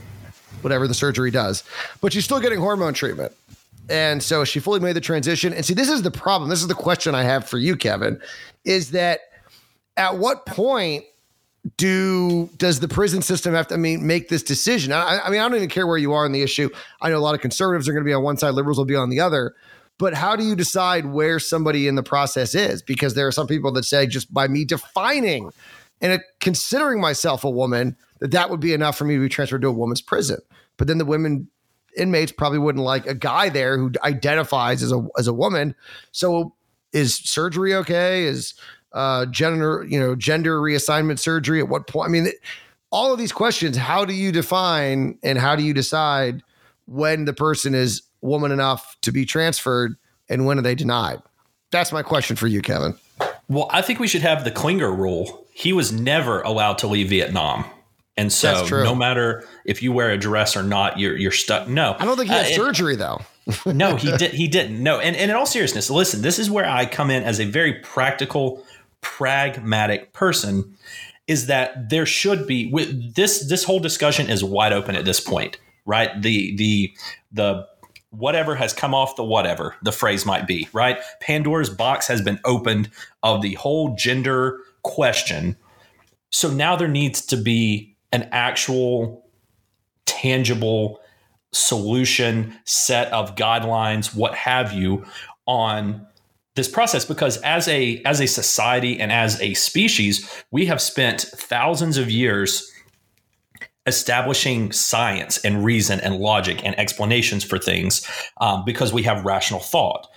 whatever 0.62 0.88
the 0.88 0.94
surgery 0.94 1.32
does, 1.32 1.64
but 2.02 2.14
she's 2.14 2.26
still 2.26 2.40
getting 2.40 2.60
hormone 2.60 2.94
treatment. 2.94 3.32
And 3.90 4.22
so 4.22 4.44
she 4.44 4.60
fully 4.60 4.80
made 4.80 4.96
the 4.96 5.02
transition. 5.02 5.54
And 5.54 5.66
see, 5.66 5.74
this 5.74 5.90
is 5.90 6.02
the 6.02 6.12
problem. 6.12 6.50
This 6.50 6.62
is 6.62 6.68
the 6.68 6.76
question 6.76 7.16
I 7.16 7.24
have 7.24 7.48
for 7.48 7.58
you, 7.58 7.76
Kevin, 7.76 8.22
is 8.66 8.92
that 8.92 9.22
at 9.98 10.18
what 10.18 10.46
point 10.46 11.04
do 11.76 12.50
does 12.58 12.80
the 12.80 12.88
prison 12.88 13.22
system 13.22 13.54
have 13.54 13.68
to 13.68 13.74
I 13.74 13.78
mean 13.78 14.08
make 14.08 14.30
this 14.30 14.44
decision? 14.44 14.94
I, 14.94 15.20
I 15.20 15.30
mean, 15.30 15.42
I 15.42 15.48
don't 15.48 15.56
even 15.56 15.70
care 15.70 15.86
where 15.86 15.98
you 15.98 16.14
are 16.14 16.24
on 16.24 16.32
the 16.32 16.42
issue. 16.42 16.70
I 17.02 17.10
know 17.10 17.18
a 17.18 17.20
lot 17.20 17.36
of 17.36 17.42
conservatives 17.42 17.90
are 17.90 17.92
going 17.92 18.04
to 18.04 18.08
be 18.08 18.14
on 18.14 18.24
one 18.24 18.38
side, 18.38 18.52
liberals 18.52 18.78
will 18.78 18.86
be 18.86 18.96
on 18.96 19.10
the 19.10 19.20
other. 19.20 19.56
But 19.98 20.14
how 20.14 20.36
do 20.36 20.44
you 20.44 20.56
decide 20.56 21.08
where 21.08 21.40
somebody 21.40 21.88
in 21.88 21.96
the 21.96 22.04
process 22.04 22.54
is? 22.54 22.82
Because 22.82 23.16
there 23.16 23.28
are 23.28 23.32
some 23.32 23.48
people 23.48 23.72
that 23.74 23.84
say 23.84 24.06
just 24.06 24.32
by 24.32 24.48
me 24.48 24.64
defining 24.64 25.52
and 26.02 26.22
considering 26.40 27.02
myself 27.02 27.44
a 27.44 27.50
woman, 27.50 27.98
that 28.20 28.32
that 28.32 28.50
would 28.50 28.60
be 28.60 28.74
enough 28.74 28.98
for 28.98 29.06
me 29.06 29.16
to 29.16 29.22
be 29.22 29.30
transferred 29.30 29.62
to 29.64 29.68
a 29.68 29.72
woman's 29.72 30.02
prison. 30.02 30.38
But 30.78 30.88
then 30.88 31.00
the 31.00 31.06
women 31.06 31.48
inmates 31.96 32.32
probably 32.32 32.60
wouldn't 32.60 32.84
like 32.84 33.08
a 33.08 33.16
guy 33.16 33.50
there 33.50 33.78
who 33.78 33.92
identifies 34.04 34.84
as 34.84 34.92
a 34.92 35.08
as 35.18 35.28
a 35.28 35.34
woman. 35.34 35.76
So 36.12 36.54
is 36.94 37.16
surgery 37.16 37.74
okay? 37.76 38.24
Is 38.24 38.54
uh, 38.94 39.26
gender, 39.28 39.86
you 39.88 40.00
know, 40.00 40.16
gender 40.16 40.60
reassignment 40.60 41.20
surgery? 41.20 41.60
At 41.60 41.70
what 41.70 41.88
point? 41.88 42.10
I 42.10 42.12
mean, 42.12 42.28
all 42.92 43.12
of 43.12 43.20
these 43.20 43.32
questions. 43.32 43.78
How 43.78 44.06
do 44.06 44.14
you 44.14 44.32
define 44.32 45.18
and 45.24 45.38
how 45.38 45.56
do 45.56 45.64
you 45.64 45.74
decide 45.74 46.44
when 46.86 47.26
the 47.26 47.34
person 47.34 47.76
is 47.76 48.04
woman 48.22 48.52
enough 48.52 48.98
to 49.02 49.12
be 49.12 49.26
transferred 49.26 49.96
and 50.30 50.46
when 50.46 50.58
are 50.58 50.64
they 50.64 50.76
denied? 50.76 51.22
That's 51.72 51.92
my 51.92 52.02
question 52.02 52.36
for 52.36 52.48
you, 52.48 52.62
Kevin. 52.62 52.96
Well, 53.50 53.68
I 53.72 53.82
think 53.82 54.00
we 54.00 54.08
should 54.08 54.22
have 54.22 54.44
the 54.44 54.52
Klinger 54.52 54.92
rule. 54.92 55.46
He 55.54 55.74
was 55.74 55.92
never 55.92 56.42
allowed 56.42 56.78
to 56.80 56.88
leave 56.88 57.10
Vietnam. 57.10 57.66
And 58.18 58.34
so 58.34 58.66
no 58.72 58.96
matter 58.96 59.48
if 59.64 59.84
you 59.84 59.92
wear 59.92 60.10
a 60.10 60.18
dress 60.18 60.58
or 60.58 60.64
not, 60.64 60.98
you're 60.98 61.16
you're 61.16 61.32
stuck. 61.32 61.68
No. 61.68 61.96
I 62.00 62.06
don't 62.06 62.18
think 62.18 62.30
he 62.30 62.36
had 62.36 62.48
uh, 62.48 62.56
surgery 62.56 62.96
though. 62.96 63.22
no, 63.66 63.96
he 63.96 64.12
did 64.18 64.34
he 64.34 64.48
didn't. 64.48 64.82
No. 64.82 65.00
And, 65.00 65.16
and 65.16 65.30
in 65.30 65.38
all 65.38 65.46
seriousness, 65.46 65.92
listen, 65.92 66.24
this 66.24 66.40
is 66.40 66.50
where 66.50 66.66
I 66.66 66.88
come 66.88 67.12
in 67.12 67.24
as 67.24 67.40
a 67.40 67.46
very 67.46 67.74
practical 67.74 68.66
pragmatic 69.02 70.14
person 70.14 70.76
is 71.28 71.48
that 71.48 71.90
there 71.90 72.06
should 72.06 72.48
be 72.48 72.72
with 72.72 73.16
this 73.16 73.48
this 73.48 73.64
whole 73.64 73.80
discussion 73.80 74.30
is 74.30 74.44
wide 74.44 74.74
open 74.74 74.96
at 74.96 75.06
this 75.06 75.20
point 75.20 75.58
right? 75.88 76.22
The 76.22 76.56
the 76.58 76.94
the 77.32 77.66
whatever 78.12 78.56
has 78.56 78.74
come 78.74 78.94
off 78.94 79.16
the 79.16 79.24
whatever 79.24 79.76
the 79.82 79.92
phrase 79.92 80.26
might 80.26 80.46
be 80.46 80.68
right? 80.72 81.00
Pandora's 81.20 81.72
box 81.72 82.08
has 82.08 82.22
been 82.22 82.40
opened 82.46 82.92
of 83.24 83.42
the 83.42 83.56
whole 83.56 83.96
gender 83.96 84.60
question. 84.84 85.58
So 86.30 86.52
now 86.52 86.76
there 86.76 86.88
needs 86.88 87.26
to 87.28 87.38
be 87.38 87.96
an 88.12 88.30
actual 88.32 89.26
tangible 90.06 91.00
solution 91.54 92.56
set 92.66 93.12
of 93.12 93.36
guidelines 93.36 94.14
what 94.14 94.36
have 94.36 94.74
you 94.74 95.06
on 95.48 96.06
this 96.58 96.68
process 96.68 97.06
because 97.06 97.38
as 97.38 97.70
a 97.70 98.02
as 98.04 98.20
a 98.20 98.28
society 98.28 99.00
and 99.00 99.12
as 99.12 99.42
a 99.42 99.54
species 99.54 100.30
we 100.52 100.66
have 100.66 100.82
spent 100.82 101.22
thousands 101.22 101.98
of 101.98 102.12
years 102.12 102.70
establishing 103.86 104.74
science 104.74 105.38
and 105.46 105.64
reason 105.64 106.02
and 106.02 106.18
logic 106.18 106.64
and 106.66 106.78
explanations 106.78 107.46
for 107.46 107.58
things 107.58 108.06
um, 108.42 108.66
because 108.66 108.92
we 108.92 109.04
have 109.04 109.24
rational 109.24 109.62
thought 109.62 110.10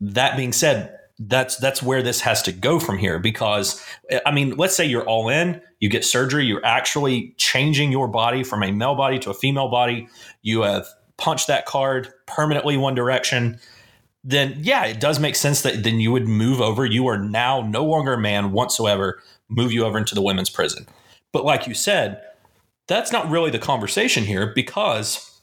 that 0.00 0.36
being 0.36 0.52
said 0.52 0.96
that's 1.20 1.56
that's 1.56 1.82
where 1.82 2.02
this 2.02 2.22
has 2.22 2.40
to 2.42 2.52
go 2.52 2.80
from 2.80 2.96
here 2.96 3.18
because 3.18 3.84
I 4.24 4.30
mean, 4.32 4.56
let's 4.56 4.74
say 4.74 4.86
you're 4.86 5.04
all 5.04 5.28
in, 5.28 5.60
you 5.78 5.90
get 5.90 6.04
surgery, 6.04 6.46
you're 6.46 6.64
actually 6.64 7.34
changing 7.36 7.92
your 7.92 8.08
body 8.08 8.42
from 8.42 8.62
a 8.62 8.72
male 8.72 8.94
body 8.94 9.18
to 9.20 9.30
a 9.30 9.34
female 9.34 9.68
body. 9.68 10.08
You 10.40 10.62
have 10.62 10.86
punched 11.18 11.46
that 11.48 11.66
card 11.66 12.08
permanently 12.26 12.78
one 12.78 12.94
direction. 12.94 13.60
Then 14.22 14.56
yeah, 14.60 14.84
it 14.84 15.00
does 15.00 15.18
make 15.18 15.36
sense 15.36 15.62
that 15.62 15.82
then 15.82 16.00
you 16.00 16.12
would 16.12 16.28
move 16.28 16.60
over. 16.60 16.84
You 16.84 17.06
are 17.08 17.18
now 17.18 17.62
no 17.62 17.84
longer 17.84 18.14
a 18.14 18.18
man 18.18 18.52
whatsoever. 18.52 19.22
Move 19.48 19.72
you 19.72 19.84
over 19.84 19.98
into 19.98 20.14
the 20.14 20.22
women's 20.22 20.50
prison. 20.50 20.86
But 21.32 21.44
like 21.44 21.66
you 21.66 21.74
said, 21.74 22.22
that's 22.86 23.12
not 23.12 23.30
really 23.30 23.50
the 23.50 23.58
conversation 23.58 24.24
here 24.24 24.52
because 24.54 25.40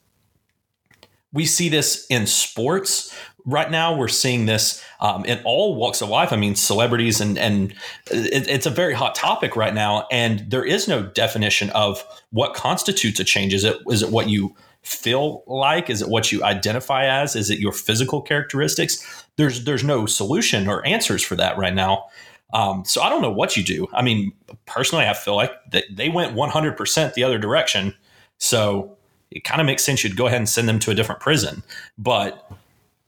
we 1.34 1.46
see 1.46 1.70
this 1.70 2.06
in 2.10 2.28
sports 2.28 3.16
right 3.46 3.72
now. 3.72 3.96
We're 3.96 4.08
seeing 4.10 4.46
this 4.46 4.84
um, 5.00 5.26
in 5.26 5.40
all 5.44 5.76
walks 5.76 6.02
of 6.02 6.10
life. 6.10 6.32
I 6.32 6.36
mean, 6.36 6.56
celebrities 6.56 7.20
and 7.20 7.38
and 7.38 7.74
it, 8.12 8.48
it's 8.48 8.66
a 8.66 8.72
very 8.72 8.94
hot 8.94 9.16
topic 9.16 9.56
right 9.56 9.74
now, 9.74 10.08
and 10.12 10.50
there 10.52 10.66
is 10.66 10.88
no 10.88 11.04
definition 11.04 11.70
of 11.72 12.04
what 12.32 12.54
constitutes 12.54 13.20
a 13.20 13.24
change. 13.24 13.54
Is 13.54 13.64
it 13.64 13.78
is 13.90 14.04
it 14.04 14.12
what 14.12 14.30
you 14.30 14.56
feel 14.88 15.44
like? 15.48 15.90
Is 15.90 16.02
it 16.02 16.10
what 16.10 16.32
you 16.32 16.44
identify 16.44 17.06
as? 17.06 17.36
Is 17.36 17.50
it 17.50 17.60
your 17.60 17.74
physical 17.74 18.22
characteristics? 18.22 19.06
There's 19.36 19.66
there's 19.66 19.84
no 19.84 20.06
solution 20.06 20.68
or 20.68 20.86
answers 20.86 21.24
for 21.24 21.36
that 21.36 21.58
right 21.58 21.74
now. 21.74 22.06
Um, 22.54 22.86
so 22.86 23.02
I 23.02 23.10
don't 23.10 23.22
know 23.22 23.32
what 23.32 23.58
you 23.58 23.64
do. 23.64 23.88
I 23.94 24.02
mean, 24.02 24.32
personally, 24.66 25.06
I 25.06 25.14
feel 25.14 25.36
like 25.36 25.52
that 25.72 25.84
they 25.92 26.08
went 26.08 26.34
100% 26.34 27.14
the 27.14 27.24
other 27.24 27.38
direction. 27.38 27.94
So 28.38 28.96
it 29.32 29.44
kind 29.44 29.60
of 29.60 29.68
makes 29.68 29.84
sense 29.84 30.04
you'd 30.04 30.16
go 30.16 30.28
ahead 30.28 30.38
and 30.38 30.48
send 30.48 30.70
them 30.70 30.80
to 30.80 30.92
a 30.92 30.96
different 30.96 31.20
prison. 31.20 31.62
But 31.98 32.50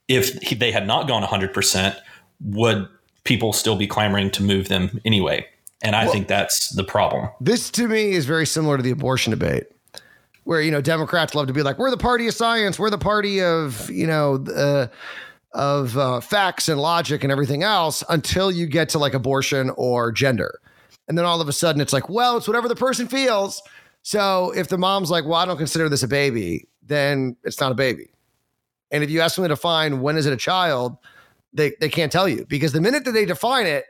if 0.09 0.37
they 0.59 0.73
had 0.73 0.85
not 0.85 1.07
gone 1.07 1.23
100%, 1.23 1.97
would 2.41 2.87
people 3.23 3.53
still 3.53 3.77
be 3.77 3.87
clamoring 3.87 4.29
to 4.31 4.43
move 4.43 4.67
them 4.67 4.99
anyway? 5.05 5.47
And 5.81 5.95
I 5.95 6.03
well, 6.03 6.11
think 6.11 6.27
that's 6.27 6.69
the 6.71 6.83
problem. 6.83 7.29
This 7.39 7.69
to 7.71 7.87
me 7.87 8.11
is 8.11 8.25
very 8.25 8.45
similar 8.45 8.75
to 8.75 8.83
the 8.83 8.91
abortion 8.91 9.31
debate. 9.31 9.67
Where 10.49 10.61
you 10.61 10.71
know 10.71 10.81
Democrats 10.81 11.35
love 11.35 11.45
to 11.45 11.53
be 11.53 11.61
like, 11.61 11.77
we're 11.77 11.91
the 11.91 11.97
party 11.97 12.27
of 12.27 12.33
science, 12.33 12.79
we're 12.79 12.89
the 12.89 12.97
party 12.97 13.39
of 13.39 13.87
you 13.87 14.07
know 14.07 14.43
uh, 14.55 14.87
of 15.53 15.95
uh, 15.95 16.21
facts 16.21 16.67
and 16.67 16.81
logic 16.81 17.23
and 17.23 17.31
everything 17.31 17.61
else 17.61 18.03
until 18.09 18.51
you 18.51 18.65
get 18.65 18.89
to 18.89 18.97
like 18.97 19.13
abortion 19.13 19.69
or 19.77 20.11
gender. 20.11 20.59
And 21.07 21.15
then 21.15 21.23
all 21.23 21.39
of 21.39 21.47
a 21.49 21.53
sudden 21.53 21.79
it's 21.79 21.93
like, 21.93 22.09
well, 22.09 22.35
it's 22.35 22.47
whatever 22.47 22.67
the 22.67 22.75
person 22.75 23.07
feels. 23.07 23.61
So 24.01 24.51
if 24.55 24.69
the 24.69 24.79
mom's 24.79 25.11
like, 25.11 25.23
well, 25.23 25.35
I 25.35 25.45
don't 25.45 25.55
consider 25.55 25.87
this 25.87 26.01
a 26.01 26.07
baby, 26.07 26.67
then 26.81 27.37
it's 27.43 27.59
not 27.59 27.71
a 27.71 27.75
baby. 27.75 28.09
And 28.89 29.03
if 29.03 29.11
you 29.11 29.21
ask 29.21 29.35
them 29.35 29.43
to 29.43 29.49
define 29.49 30.01
when 30.01 30.17
is 30.17 30.25
it 30.25 30.33
a 30.33 30.37
child, 30.37 30.97
they, 31.53 31.73
they 31.79 31.89
can't 31.89 32.11
tell 32.11 32.27
you 32.27 32.43
because 32.49 32.71
the 32.71 32.81
minute 32.81 33.05
that 33.05 33.11
they 33.11 33.25
define 33.25 33.67
it, 33.67 33.85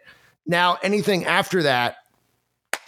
now 0.46 0.78
anything 0.84 1.24
after 1.24 1.64
that, 1.64 1.99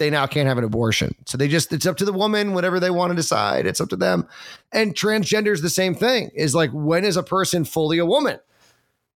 they 0.01 0.09
now 0.09 0.25
can't 0.25 0.47
have 0.47 0.57
an 0.57 0.63
abortion. 0.63 1.13
So 1.27 1.37
they 1.37 1.47
just, 1.47 1.71
it's 1.71 1.85
up 1.85 1.95
to 1.97 2.05
the 2.05 2.11
woman, 2.11 2.53
whatever 2.53 2.79
they 2.79 2.89
want 2.89 3.11
to 3.11 3.15
decide. 3.15 3.67
It's 3.67 3.79
up 3.79 3.89
to 3.89 3.95
them. 3.95 4.27
And 4.71 4.95
transgender 4.95 5.53
is 5.53 5.61
the 5.61 5.69
same 5.69 5.93
thing 5.93 6.31
is 6.33 6.55
like, 6.55 6.71
when 6.73 7.05
is 7.05 7.17
a 7.17 7.23
person 7.23 7.65
fully 7.65 7.99
a 7.99 8.05
woman? 8.05 8.39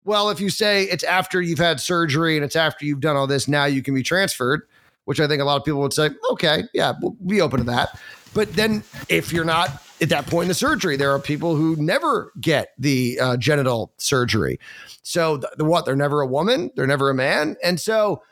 Well, 0.05 0.29
if 0.29 0.41
you 0.41 0.51
say 0.51 0.83
it's 0.83 1.05
after 1.05 1.41
you've 1.41 1.61
had 1.61 1.79
surgery 1.79 2.37
and 2.37 2.45
it's 2.45 2.57
after 2.57 2.85
you've 2.85 2.99
done 2.99 3.15
all 3.15 3.29
this, 3.29 3.47
now 3.47 3.65
you 3.65 3.81
can 3.81 3.95
be 3.95 4.03
transferred, 4.03 4.63
which 5.05 5.21
I 5.21 5.29
think 5.29 5.41
a 5.41 5.45
lot 5.45 5.57
of 5.57 5.65
people 5.65 5.81
would 5.83 5.93
say, 5.93 6.11
okay, 6.33 6.65
yeah, 6.75 6.95
we'll 7.01 7.13
be 7.13 7.41
open 7.41 7.61
to 7.61 7.67
that. 7.67 7.97
But 8.35 8.53
then 8.55 8.83
if 9.09 9.33
you're 9.33 9.45
not 9.45 9.71
at 10.01 10.09
that 10.09 10.27
point 10.27 10.47
in 10.47 10.49
the 10.49 10.55
surgery, 10.55 10.97
there 10.97 11.13
are 11.13 11.21
people 11.21 11.55
who 11.55 11.77
never 11.77 12.33
get 12.41 12.73
the 12.77 13.21
uh, 13.21 13.37
genital 13.37 13.93
surgery. 13.99 14.59
So 15.05 15.37
the, 15.37 15.65
what? 15.65 15.85
They're 15.85 15.95
never 15.95 16.23
a 16.23 16.27
woman. 16.27 16.73
They're 16.75 16.89
never 16.89 17.09
a 17.09 17.15
man. 17.15 17.57
And 17.63 17.79
so 17.79 18.23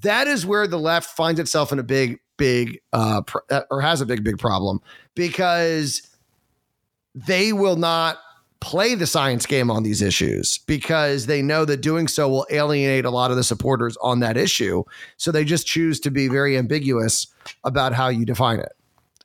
that 0.00 0.26
is 0.26 0.46
where 0.46 0.66
the 0.66 0.78
left 0.78 1.10
finds 1.16 1.40
itself 1.40 1.72
in 1.72 1.78
a 1.78 1.82
big, 1.82 2.18
big, 2.36 2.80
uh, 2.92 3.22
pr- 3.22 3.38
uh, 3.50 3.62
or 3.70 3.80
has 3.80 4.00
a 4.00 4.06
big, 4.06 4.24
big 4.24 4.38
problem 4.38 4.80
because 5.14 6.02
they 7.14 7.52
will 7.52 7.76
not 7.76 8.18
play 8.60 8.94
the 8.94 9.06
science 9.06 9.46
game 9.46 9.70
on 9.70 9.82
these 9.82 10.02
issues 10.02 10.58
because 10.58 11.26
they 11.26 11.40
know 11.40 11.64
that 11.64 11.78
doing 11.78 12.06
so 12.06 12.28
will 12.28 12.46
alienate 12.50 13.04
a 13.04 13.10
lot 13.10 13.30
of 13.30 13.36
the 13.36 13.44
supporters 13.44 13.96
on 14.02 14.20
that 14.20 14.36
issue. 14.36 14.84
So 15.16 15.32
they 15.32 15.44
just 15.44 15.66
choose 15.66 15.98
to 16.00 16.10
be 16.10 16.28
very 16.28 16.56
ambiguous 16.58 17.26
about 17.64 17.94
how 17.94 18.08
you 18.08 18.26
define 18.26 18.60
it. 18.60 18.72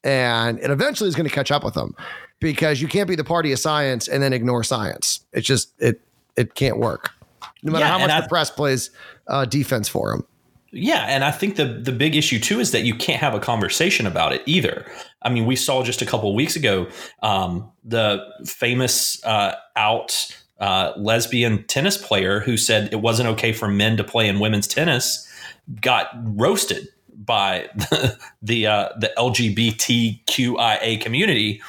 And 0.04 0.60
it 0.60 0.70
eventually 0.70 1.10
is 1.10 1.16
going 1.16 1.28
to 1.28 1.34
catch 1.34 1.52
up 1.52 1.64
with 1.64 1.74
them 1.74 1.96
because 2.40 2.82
you 2.82 2.88
can't 2.88 3.10
be 3.10 3.16
the 3.16 3.24
party 3.24 3.52
of 3.52 3.60
science 3.60 4.08
and 4.08 4.24
then 4.24 4.34
ignore 4.34 4.64
science. 4.64 5.22
It's 5.34 5.48
just 5.48 5.74
it 5.80 6.00
it 6.38 6.56
can't 6.56 6.78
work. 6.78 7.12
No 7.64 7.72
matter 7.72 7.86
yeah, 7.86 7.92
how 7.92 8.00
much 8.00 8.12
I, 8.12 8.22
the 8.22 8.28
press 8.28 8.50
plays 8.50 8.92
uh, 9.28 9.46
defense 9.46 9.90
for 9.90 10.12
them. 10.12 10.26
Yeah, 10.78 11.06
and 11.08 11.24
I 11.24 11.32
think 11.32 11.56
the 11.56 11.66
the 11.66 11.94
big 11.94 12.18
issue 12.18 12.38
too 12.38 12.60
is 12.60 12.72
that 12.72 12.82
you 12.82 12.94
can't 12.94 13.22
have 13.22 13.34
a 13.34 13.40
conversation 13.40 14.06
about 14.06 14.34
it 14.34 14.44
either. 14.46 14.86
I 15.22 15.30
mean, 15.30 15.46
we 15.46 15.56
saw 15.56 15.84
just 15.84 16.02
a 16.02 16.06
couple 16.06 16.30
of 16.30 16.36
weeks 16.36 16.58
ago 16.58 16.88
um, 17.24 17.72
the 17.86 18.22
famous 18.46 19.24
uh, 19.24 19.56
out 19.78 20.36
uh, 20.60 20.92
lesbian 20.98 21.64
tennis 21.68 21.98
player 21.98 22.42
who 22.42 22.58
said 22.58 22.92
it 22.92 22.98
wasn't 22.98 23.30
okay 23.30 23.54
for 23.54 23.70
men 23.70 23.96
to 23.96 24.04
play 24.04 24.28
in 24.28 24.42
women's 24.42 24.68
tennis 24.68 25.26
got 25.80 26.10
roasted 26.14 26.90
by 27.10 27.70
the 27.74 28.18
the, 28.42 28.68
uh, 28.68 28.90
the 29.00 29.14
LGBTQIA 29.18 31.00
community. 31.02 31.62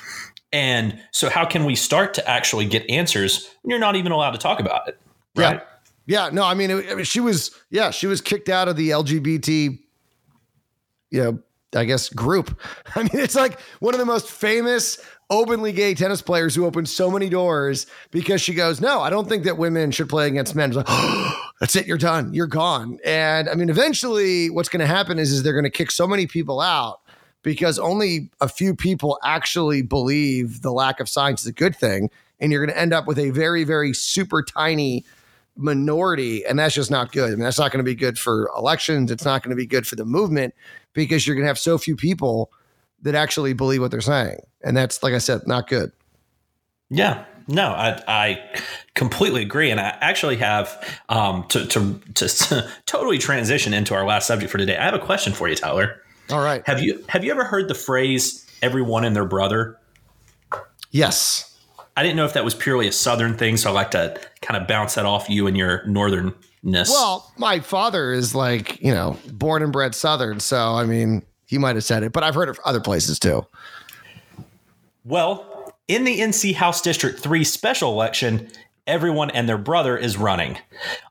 And 0.53 1.01
so, 1.12 1.31
how 1.31 1.45
can 1.45 1.64
we 1.64 1.77
start 1.77 2.12
to 2.14 2.29
actually 2.29 2.66
get 2.66 2.88
answers 2.90 3.49
when 3.62 3.71
you're 3.71 3.79
not 3.79 3.95
even 3.95 4.11
allowed 4.11 4.33
to 4.33 4.38
talk 4.38 4.59
about 4.59 4.88
it? 4.88 4.99
Right. 5.37 5.61
Yeah. 5.61 5.76
Yeah, 6.07 6.31
no, 6.33 6.45
I 6.45 6.55
mean, 6.55 6.71
it, 6.71 6.87
I 6.90 6.95
mean, 6.95 7.05
she 7.05 7.21
was, 7.21 7.51
yeah, 7.71 7.90
she 7.90 8.07
was 8.07 8.21
kicked 8.21 8.49
out 8.49 8.69
of 8.69 8.77
the 8.77 8.90
LGBT, 8.90 9.79
you 11.11 11.23
know, 11.23 11.38
I 11.75 11.85
guess 11.85 12.09
group. 12.09 12.59
I 12.95 13.03
mean, 13.03 13.11
it's 13.14 13.35
like 13.35 13.61
one 13.81 13.92
of 13.92 14.01
the 14.01 14.07
most 14.07 14.31
famous 14.31 14.99
openly 15.29 15.73
gay 15.73 15.92
tennis 15.95 16.23
players 16.23 16.55
who 16.55 16.64
opened 16.64 16.88
so 16.88 17.11
many 17.11 17.29
doors 17.29 17.87
because 18.12 18.40
she 18.40 18.55
goes, 18.55 18.81
no, 18.81 19.01
I 19.01 19.11
don't 19.11 19.29
think 19.29 19.45
that 19.45 19.59
women 19.59 19.90
should 19.90 20.09
play 20.09 20.29
against 20.29 20.55
men. 20.55 20.71
Like, 20.71 20.87
oh, 20.88 21.51
that's 21.61 21.75
it, 21.75 21.87
you're 21.87 21.99
done, 21.99 22.33
you're 22.33 22.47
gone. 22.47 22.99
And 23.05 23.49
I 23.49 23.55
mean, 23.55 23.69
eventually, 23.69 24.51
what's 24.51 24.69
going 24.69 24.81
to 24.81 24.87
happen 24.87 25.19
is, 25.19 25.33
is 25.33 25.42
they're 25.42 25.53
going 25.53 25.64
to 25.64 25.71
kick 25.71 25.90
so 25.90 26.07
many 26.07 26.27
people 26.27 26.61
out 26.61 27.01
because 27.42 27.79
only 27.79 28.31
a 28.40 28.49
few 28.49 28.75
people 28.75 29.19
actually 29.25 29.83
believe 29.83 30.62
the 30.62 30.73
lack 30.73 31.01
of 31.01 31.09
science 31.09 31.42
is 31.42 31.47
a 31.49 31.53
good 31.53 31.75
thing, 31.75 32.11
and 32.38 32.53
you're 32.53 32.64
going 32.64 32.75
to 32.75 32.81
end 32.81 32.92
up 32.92 33.07
with 33.07 33.19
a 33.19 33.31
very, 33.31 33.64
very 33.64 33.92
super 33.92 34.42
tiny 34.42 35.05
minority, 35.57 36.45
and 36.45 36.59
that's 36.59 36.75
just 36.75 36.90
not 36.90 37.12
good. 37.12 37.27
I 37.27 37.31
mean, 37.31 37.40
that's 37.40 37.59
not 37.59 37.73
going 37.73 37.85
to 37.85 37.88
be 37.88 37.95
good 37.95 38.19
for 38.19 38.51
elections. 38.57 39.11
It's 39.11 39.25
not 39.25 39.42
going 39.42 39.51
to 39.51 39.57
be 39.57 39.66
good 39.66 39.87
for 39.87 39.97
the 39.97 40.05
movement 40.05 40.55
because 40.92 41.27
you're 41.27 41.37
going 41.37 41.45
to 41.45 41.49
have 41.49 41.59
so 41.59 41.79
few 41.79 41.97
people 41.97 42.51
that 43.03 43.14
actually 43.14 43.53
believe 43.53 43.81
what 43.81 43.90
they're 43.90 44.01
saying, 44.01 44.40
and 44.62 44.77
that's 44.77 45.03
like 45.03 45.14
I 45.14 45.19
said, 45.19 45.47
not 45.47 45.69
good. 45.69 45.92
Yeah, 46.88 47.25
no, 47.49 47.69
I, 47.69 48.03
I 48.09 48.61
completely 48.95 49.42
agree, 49.42 49.71
and 49.71 49.81
I 49.81 49.97
actually 50.01 50.37
have 50.37 51.01
um, 51.09 51.45
to, 51.49 51.66
to 51.66 52.01
to 52.14 52.71
totally 52.87 53.19
transition 53.19 53.73
into 53.73 53.95
our 53.95 54.05
last 54.05 54.27
subject 54.27 54.51
for 54.51 54.59
today. 54.59 54.77
I 54.77 54.85
have 54.85 54.95
a 54.95 54.99
question 54.99 55.33
for 55.33 55.49
you, 55.49 55.55
Tyler. 55.55 56.03
All 56.31 56.42
right. 56.42 56.66
Have 56.66 56.81
you 56.81 57.05
have 57.09 57.25
you 57.25 57.31
ever 57.31 57.45
heard 57.45 57.69
the 57.69 57.75
phrase 57.75 58.45
"everyone 58.62 59.05
and 59.05 59.14
their 59.14 59.25
brother"? 59.25 59.79
Yes. 60.90 61.56
I 61.96 62.02
didn't 62.02 62.16
know 62.16 62.26
if 62.26 62.35
that 62.35 62.44
was 62.44 62.54
purely 62.54 62.87
a 62.87 62.92
Southern 62.92 63.37
thing, 63.37 63.56
so 63.56 63.70
I 63.70 63.72
like 63.72 63.90
to 63.92 64.20
kind 64.42 64.61
of 64.61 64.68
bounce 64.68 64.94
that 64.94 65.06
off 65.06 65.30
you 65.30 65.46
and 65.46 65.56
your 65.56 65.80
Northernness. 65.87 66.90
Well, 66.90 67.32
my 67.38 67.61
father 67.61 68.12
is 68.12 68.35
like 68.35 68.80
you 68.80 68.92
know 68.92 69.16
born 69.32 69.62
and 69.62 69.72
bred 69.72 69.94
Southern, 69.94 70.40
so 70.40 70.74
I 70.74 70.85
mean 70.85 71.22
he 71.46 71.59
might 71.59 71.76
have 71.76 71.85
said 71.85 72.02
it, 72.02 72.12
but 72.12 72.22
I've 72.22 72.35
heard 72.35 72.48
it 72.48 72.59
other 72.64 72.80
places 72.80 73.18
too. 73.18 73.46
Well, 75.04 75.72
in 75.88 76.04
the 76.04 76.18
NC 76.18 76.54
House 76.54 76.82
District 76.82 77.20
3 77.20 77.44
special 77.44 77.92
election, 77.92 78.48
everyone 78.87 79.30
and 79.30 79.48
their 79.48 79.59
brother 79.59 79.96
is 79.96 80.16
running. 80.16 80.59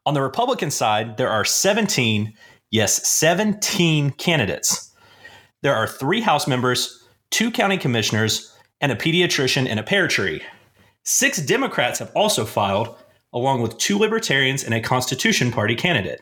On 0.05 0.13
the 0.13 0.21
Republican 0.21 0.69
side, 0.69 1.15
there 1.15 1.29
are 1.29 1.45
17, 1.45 2.33
yes, 2.71 3.07
17 3.07 4.11
candidates. 4.11 4.91
There 5.61 5.73
are 5.73 5.87
three 5.87 6.21
House 6.21 6.47
members, 6.47 7.01
two 7.31 7.49
county 7.49 7.77
commissioners, 7.77 8.53
and 8.81 8.91
a 8.91 8.95
pediatrician 8.95 9.67
and 9.67 9.79
a 9.79 9.83
pear 9.83 10.07
tree. 10.09 10.41
Six 11.07 11.37
Democrats 11.37 11.99
have 11.99 12.11
also 12.15 12.45
filed, 12.45 12.97
along 13.31 13.61
with 13.61 13.77
two 13.77 13.99
Libertarians 13.99 14.63
and 14.63 14.73
a 14.73 14.81
Constitution 14.81 15.51
Party 15.51 15.75
candidate. 15.75 16.21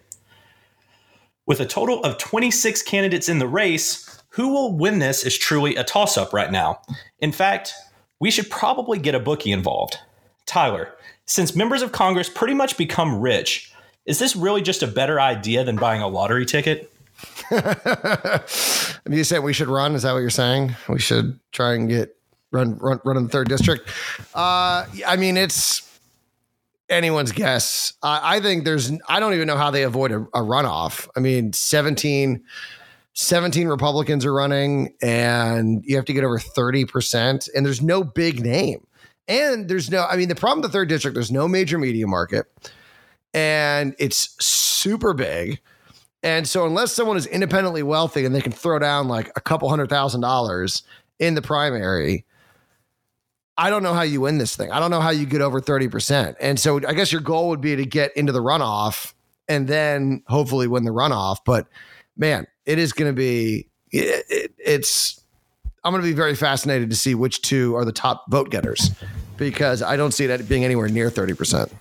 With 1.45 1.61
a 1.61 1.65
total 1.65 2.03
of 2.03 2.17
26 2.17 2.81
candidates 2.81 3.29
in 3.29 3.39
the 3.39 3.47
race, 3.47 4.21
who 4.27 4.49
will 4.49 4.77
win 4.77 4.99
this 4.99 5.23
is 5.23 5.37
truly 5.37 5.77
a 5.77 5.85
toss 5.85 6.17
up 6.17 6.33
right 6.33 6.51
now. 6.51 6.81
In 7.19 7.31
fact, 7.31 7.73
we 8.19 8.29
should 8.29 8.49
probably 8.49 8.99
get 8.99 9.15
a 9.15 9.21
bookie 9.21 9.53
involved. 9.53 9.97
Tyler, 10.45 10.93
since 11.25 11.55
members 11.55 11.81
of 11.81 11.93
Congress 11.93 12.27
pretty 12.27 12.53
much 12.53 12.77
become 12.77 13.21
rich, 13.21 13.71
is 14.05 14.19
this 14.19 14.35
really 14.35 14.61
just 14.61 14.83
a 14.83 14.87
better 14.87 15.17
idea 15.17 15.63
than 15.63 15.77
buying 15.77 16.01
a 16.01 16.09
lottery 16.09 16.45
ticket? 16.45 16.91
you 19.09 19.23
said 19.23 19.43
we 19.43 19.53
should 19.53 19.69
run? 19.69 19.95
Is 19.95 20.01
that 20.03 20.11
what 20.11 20.19
you're 20.19 20.29
saying? 20.29 20.75
We 20.89 20.99
should 20.99 21.39
try 21.53 21.73
and 21.73 21.87
get 21.87 22.17
run 22.53 22.77
run 22.77 23.01
run 23.03 23.17
in 23.17 23.23
the 23.23 23.29
third 23.29 23.49
district. 23.49 23.89
Uh, 24.33 24.85
I 25.05 25.17
mean, 25.17 25.35
it's 25.35 25.89
anyone's 26.89 27.31
guess. 27.31 27.93
I 28.01 28.39
think 28.39 28.65
there's, 28.65 28.91
I 29.07 29.19
don't 29.19 29.33
even 29.33 29.47
know 29.47 29.57
how 29.57 29.71
they 29.71 29.83
avoid 29.83 30.11
a, 30.11 30.19
a, 30.33 30.41
runoff. 30.41 31.07
I 31.15 31.19
mean, 31.19 31.53
17, 31.53 32.43
17 33.13 33.67
Republicans 33.67 34.25
are 34.25 34.33
running, 34.33 34.93
and 35.01 35.83
you 35.85 35.95
have 35.95 36.05
to 36.05 36.13
get 36.13 36.23
over 36.23 36.37
30%, 36.37 37.49
and 37.53 37.65
there's 37.65 37.81
no 37.81 38.03
big 38.03 38.41
name. 38.41 38.85
And 39.27 39.67
there's 39.67 39.89
no, 39.89 40.05
I 40.05 40.17
mean, 40.17 40.29
the 40.29 40.35
problem 40.35 40.61
with 40.61 40.71
the 40.71 40.77
third 40.77 40.89
district, 40.89 41.15
there's 41.15 41.31
no 41.31 41.47
major 41.47 41.77
media 41.77 42.07
market, 42.07 42.45
and 43.33 43.95
it's 43.97 44.35
super 44.43 45.13
big. 45.13 45.61
And 46.21 46.47
so, 46.47 46.65
unless 46.65 46.93
someone 46.93 47.17
is 47.17 47.25
independently 47.25 47.83
wealthy 47.83 48.25
and 48.25 48.33
they 48.33 48.41
can 48.41 48.51
throw 48.51 48.79
down 48.79 49.07
like 49.07 49.29
a 49.35 49.41
couple 49.41 49.69
hundred 49.69 49.89
thousand 49.89 50.21
dollars 50.21 50.83
in 51.19 51.35
the 51.35 51.41
primary, 51.41 52.25
I 53.57 53.69
don't 53.69 53.83
know 53.83 53.93
how 53.93 54.01
you 54.01 54.21
win 54.21 54.37
this 54.37 54.55
thing. 54.55 54.71
I 54.71 54.79
don't 54.79 54.91
know 54.91 55.01
how 55.01 55.11
you 55.11 55.25
get 55.25 55.41
over 55.41 55.61
30%. 55.61 56.35
And 56.39 56.59
so 56.59 56.79
I 56.87 56.93
guess 56.93 57.11
your 57.11 57.21
goal 57.21 57.49
would 57.49 57.61
be 57.61 57.75
to 57.75 57.85
get 57.85 58.15
into 58.17 58.31
the 58.31 58.39
runoff 58.39 59.13
and 59.47 59.67
then 59.67 60.23
hopefully 60.27 60.67
win 60.67 60.85
the 60.85 60.91
runoff. 60.91 61.37
But 61.45 61.67
man, 62.17 62.47
it 62.65 62.79
is 62.79 62.93
going 62.93 63.11
to 63.11 63.15
be, 63.15 63.69
it, 63.91 64.25
it, 64.29 64.53
it's, 64.57 65.21
I'm 65.83 65.91
going 65.91 66.01
to 66.01 66.07
be 66.07 66.15
very 66.15 66.35
fascinated 66.35 66.89
to 66.89 66.95
see 66.95 67.13
which 67.13 67.41
two 67.41 67.75
are 67.75 67.85
the 67.85 67.91
top 67.91 68.25
vote 68.29 68.49
getters 68.49 68.91
because 69.37 69.81
I 69.81 69.97
don't 69.97 70.13
see 70.13 70.27
that 70.27 70.47
being 70.47 70.63
anywhere 70.63 70.87
near 70.87 71.09
30%. 71.09 71.71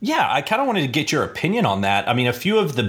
Yeah, 0.00 0.28
I 0.30 0.42
kind 0.42 0.60
of 0.60 0.66
wanted 0.66 0.82
to 0.82 0.88
get 0.88 1.10
your 1.10 1.24
opinion 1.24 1.66
on 1.66 1.80
that. 1.80 2.08
I 2.08 2.14
mean, 2.14 2.26
a 2.26 2.32
few 2.32 2.58
of 2.58 2.76
the 2.76 2.84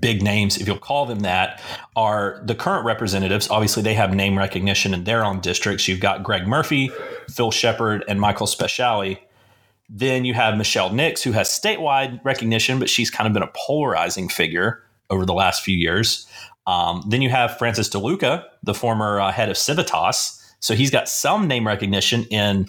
big 0.00 0.22
names, 0.22 0.56
if 0.56 0.66
you'll 0.66 0.78
call 0.78 1.06
them 1.06 1.20
that, 1.20 1.60
are 1.94 2.40
the 2.44 2.54
current 2.54 2.84
representatives. 2.84 3.50
Obviously, 3.50 3.82
they 3.82 3.94
have 3.94 4.14
name 4.14 4.36
recognition 4.36 4.94
in 4.94 5.04
their 5.04 5.24
own 5.24 5.40
districts. 5.40 5.88
You've 5.88 6.00
got 6.00 6.22
Greg 6.22 6.46
Murphy, 6.46 6.90
Phil 7.28 7.50
Shepard, 7.50 8.04
and 8.08 8.20
Michael 8.20 8.46
Speciale. 8.46 9.18
Then 9.90 10.24
you 10.24 10.34
have 10.34 10.56
Michelle 10.56 10.92
Nix, 10.92 11.22
who 11.22 11.32
has 11.32 11.48
statewide 11.48 12.22
recognition, 12.24 12.78
but 12.78 12.88
she's 12.88 13.10
kind 13.10 13.26
of 13.26 13.32
been 13.32 13.42
a 13.42 13.52
polarizing 13.54 14.28
figure 14.28 14.82
over 15.10 15.24
the 15.24 15.34
last 15.34 15.62
few 15.62 15.76
years. 15.76 16.26
Um, 16.66 17.02
then 17.08 17.22
you 17.22 17.30
have 17.30 17.56
Francis 17.56 17.88
DeLuca, 17.88 18.44
the 18.62 18.74
former 18.74 19.20
uh, 19.20 19.32
head 19.32 19.48
of 19.48 19.56
Civitas. 19.56 20.34
So 20.60 20.74
he's 20.74 20.90
got 20.90 21.08
some 21.08 21.46
name 21.46 21.66
recognition 21.66 22.24
in, 22.24 22.66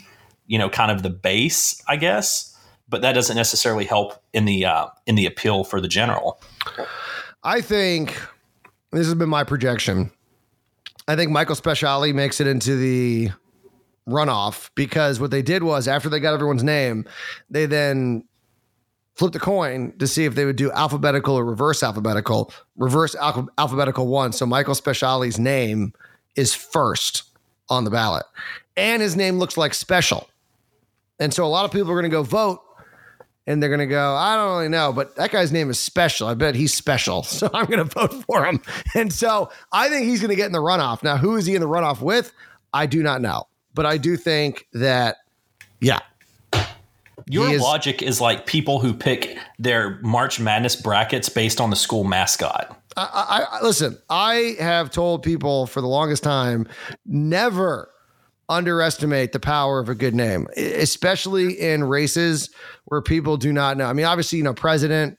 you 0.48 0.58
know, 0.58 0.69
kind 0.69 0.91
of 0.91 1.04
the 1.04 1.10
base, 1.10 1.82
I 1.88 1.98
guess 1.98 2.48
but 2.89 3.02
that 3.02 3.13
doesn't 3.13 3.36
necessarily 3.36 3.86
help 3.86 4.21
in 4.34 4.45
the 4.45 4.65
uh, 4.65 4.88
in 5.06 5.15
the 5.15 5.25
appeal 5.25 5.63
for 5.63 5.80
the 5.80 5.88
general. 5.88 6.41
I 7.43 7.62
think 7.62 8.19
this 8.91 9.06
has 9.06 9.15
been 9.15 9.30
my 9.30 9.43
projection. 9.43 10.12
I 11.08 11.15
think 11.15 11.32
Michael 11.32 11.56
Speciale 11.56 12.13
makes 12.13 12.39
it 12.39 12.47
into 12.47 12.75
the 12.75 13.30
runoff 14.08 14.69
because 14.75 15.19
what 15.19 15.32
they 15.32 15.41
did 15.41 15.63
was 15.63 15.88
after 15.88 16.10
they 16.10 16.19
got 16.19 16.34
everyone's 16.34 16.63
name, 16.63 17.06
they 17.49 17.65
then 17.65 18.23
flipped 19.15 19.36
a 19.36 19.39
coin 19.39 19.93
to 19.99 20.08
see 20.08 20.25
if 20.25 20.36
they 20.36 20.45
would 20.45 20.56
do 20.56 20.71
alphabetical 20.71 21.36
or 21.36 21.43
reverse 21.43 21.84
alphabetical. 21.84 22.52
Reverse 22.78 23.15
al- 23.15 23.49
alphabetical 23.58 24.08
one. 24.08 24.32
So 24.32 24.45
Michael 24.45 24.75
Speciale's 24.75 25.38
name 25.38 25.93
is 26.36 26.54
first 26.54 27.23
on 27.69 27.84
the 27.84 27.91
ballot, 27.91 28.25
and 28.75 29.02
his 29.02 29.15
name 29.15 29.38
looks 29.38 29.58
like 29.58 29.73
special. 29.73 30.30
And 31.19 31.34
so 31.34 31.45
a 31.45 31.47
lot 31.47 31.65
of 31.65 31.71
people 31.71 31.91
are 31.91 31.95
going 31.95 32.04
to 32.04 32.10
go 32.10 32.23
vote 32.23 32.62
and 33.49 33.63
they're 33.63 33.69
going 33.69 33.79
to 33.79 33.88
go, 33.88 34.13
I 34.13 34.35
don't 34.35 34.57
really 34.57 34.69
know, 34.69 34.93
but 34.93 35.15
that 35.15 35.31
guy's 35.31 35.51
name 35.51 35.71
is 35.71 35.79
special. 35.79 36.27
I 36.27 36.35
bet 36.35 36.53
he's 36.55 36.73
special. 36.73 37.23
So 37.39 37.49
I'm 37.53 37.67
going 37.67 37.79
to 37.79 37.85
vote 37.85 38.13
for 38.25 38.45
him. 38.45 38.62
And 38.93 39.13
so 39.13 39.49
I 39.71 39.88
think 39.88 40.05
he's 40.05 40.19
going 40.19 40.29
to 40.29 40.35
get 40.35 40.47
in 40.47 40.51
the 40.51 40.59
runoff. 40.59 41.03
Now, 41.03 41.15
who 41.15 41.38
is 41.38 41.45
he 41.45 41.55
in 41.55 41.62
the 41.62 41.67
runoff 41.67 42.01
with? 42.01 42.33
I 42.73 42.85
do 42.85 43.01
not 43.01 43.21
know. 43.21 43.47
But 43.73 43.85
I 43.85 43.97
do 43.97 44.17
think 44.17 44.67
that, 44.73 45.17
yeah. 45.79 45.99
Your 47.27 47.49
is, 47.49 47.62
logic 47.62 48.01
is 48.01 48.19
like 48.19 48.45
people 48.45 48.79
who 48.79 48.93
pick 48.93 49.38
their 49.57 49.99
March 50.01 50.39
Madness 50.39 50.75
brackets 50.75 51.29
based 51.29 51.62
on 51.62 51.69
the 51.69 51.77
school 51.77 52.03
mascot. 52.03 52.77
I, 52.97 53.47
I, 53.49 53.63
listen, 53.63 53.97
I 54.09 54.57
have 54.59 54.91
told 54.91 55.23
people 55.23 55.65
for 55.65 55.79
the 55.79 55.88
longest 55.88 56.23
time 56.23 56.67
never 57.05 57.89
underestimate 58.49 59.31
the 59.31 59.39
power 59.39 59.79
of 59.79 59.88
a 59.88 59.95
good 59.95 60.15
name, 60.15 60.47
especially 60.57 61.53
in 61.53 61.83
races 61.83 62.49
where 62.85 63.01
people 63.01 63.38
do 63.38 63.53
not 63.53 63.77
know. 63.77 63.85
I 63.85 63.93
mean, 63.93 64.05
obviously, 64.05 64.39
you 64.39 64.43
know, 64.43 64.53
president, 64.53 65.17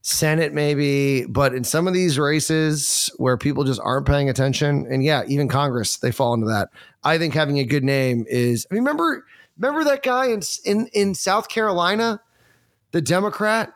Senate, 0.00 0.54
maybe, 0.54 1.26
but 1.26 1.54
in 1.54 1.64
some 1.64 1.86
of 1.86 1.92
these 1.94 2.18
races 2.18 3.10
where 3.18 3.36
people 3.36 3.64
just 3.64 3.80
aren't 3.82 4.06
paying 4.06 4.28
attention, 4.28 4.86
and 4.90 5.04
yeah, 5.04 5.22
even 5.28 5.48
Congress, 5.48 5.98
they 5.98 6.10
fall 6.10 6.32
into 6.32 6.46
that. 6.46 6.70
I 7.04 7.18
think 7.18 7.34
having 7.34 7.58
a 7.58 7.64
good 7.64 7.84
name 7.84 8.24
is. 8.28 8.66
I 8.70 8.74
mean, 8.74 8.82
remember, 8.82 9.24
remember 9.58 9.84
that 9.84 10.02
guy 10.02 10.26
in 10.26 10.42
in 10.64 10.88
in 10.92 11.14
South 11.14 11.48
Carolina, 11.48 12.20
the 12.92 13.02
Democrat 13.02 13.72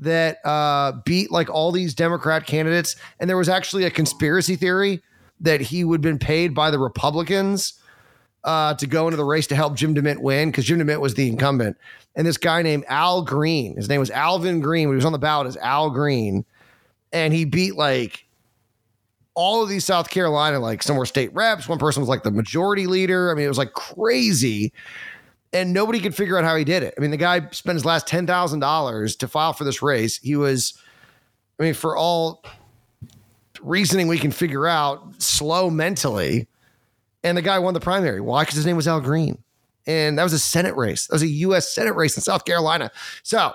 that 0.00 0.38
uh, 0.44 0.92
beat 1.04 1.30
like 1.30 1.50
all 1.50 1.70
these 1.70 1.94
Democrat 1.94 2.46
candidates, 2.46 2.96
and 3.20 3.28
there 3.28 3.36
was 3.36 3.48
actually 3.48 3.84
a 3.84 3.90
conspiracy 3.90 4.56
theory 4.56 5.02
that 5.40 5.60
he 5.60 5.84
would 5.84 5.98
have 5.98 6.02
been 6.02 6.18
paid 6.18 6.54
by 6.54 6.70
the 6.70 6.78
Republicans 6.78 7.74
uh, 8.48 8.72
to 8.72 8.86
go 8.86 9.06
into 9.06 9.18
the 9.18 9.24
race 9.26 9.46
to 9.46 9.54
help 9.54 9.74
Jim 9.74 9.94
DeMint 9.94 10.20
win 10.20 10.50
because 10.50 10.64
Jim 10.64 10.78
DeMint 10.78 11.02
was 11.02 11.12
the 11.12 11.28
incumbent. 11.28 11.76
And 12.16 12.26
this 12.26 12.38
guy 12.38 12.62
named 12.62 12.86
Al 12.88 13.20
Green, 13.20 13.76
his 13.76 13.90
name 13.90 14.00
was 14.00 14.10
Alvin 14.10 14.60
Greene, 14.60 14.88
when 14.88 14.94
he 14.94 14.96
was 14.96 15.04
on 15.04 15.12
the 15.12 15.18
ballot 15.18 15.46
as 15.48 15.58
Al 15.58 15.90
Green. 15.90 16.46
And 17.12 17.34
he 17.34 17.44
beat 17.44 17.76
like 17.76 18.24
all 19.34 19.62
of 19.62 19.68
these 19.68 19.84
South 19.84 20.08
Carolina, 20.08 20.60
like 20.60 20.82
some 20.82 20.96
were 20.96 21.04
state 21.04 21.30
reps. 21.34 21.68
One 21.68 21.78
person 21.78 22.00
was 22.00 22.08
like 22.08 22.22
the 22.22 22.30
majority 22.30 22.86
leader. 22.86 23.30
I 23.30 23.34
mean, 23.34 23.44
it 23.44 23.48
was 23.48 23.58
like 23.58 23.74
crazy. 23.74 24.72
And 25.52 25.74
nobody 25.74 26.00
could 26.00 26.14
figure 26.14 26.38
out 26.38 26.44
how 26.44 26.56
he 26.56 26.64
did 26.64 26.82
it. 26.82 26.94
I 26.96 27.02
mean, 27.02 27.10
the 27.10 27.18
guy 27.18 27.50
spent 27.50 27.76
his 27.76 27.84
last 27.84 28.06
$10,000 28.06 29.18
to 29.18 29.28
file 29.28 29.52
for 29.52 29.64
this 29.64 29.82
race. 29.82 30.16
He 30.16 30.36
was, 30.36 30.72
I 31.60 31.64
mean, 31.64 31.74
for 31.74 31.98
all 31.98 32.42
reasoning 33.60 34.08
we 34.08 34.16
can 34.16 34.30
figure 34.30 34.66
out, 34.66 35.20
slow 35.20 35.68
mentally 35.68 36.48
and 37.28 37.36
the 37.36 37.42
guy 37.42 37.58
won 37.58 37.74
the 37.74 37.80
primary. 37.80 38.20
Why? 38.20 38.42
Because 38.42 38.56
his 38.56 38.66
name 38.66 38.76
was 38.76 38.88
Al 38.88 39.00
Green. 39.00 39.42
And 39.86 40.18
that 40.18 40.22
was 40.22 40.32
a 40.32 40.38
Senate 40.38 40.76
race. 40.76 41.06
That 41.06 41.14
was 41.14 41.22
a 41.22 41.28
U.S. 41.28 41.72
Senate 41.72 41.94
race 41.94 42.16
in 42.16 42.22
South 42.22 42.44
Carolina. 42.44 42.90
So 43.22 43.52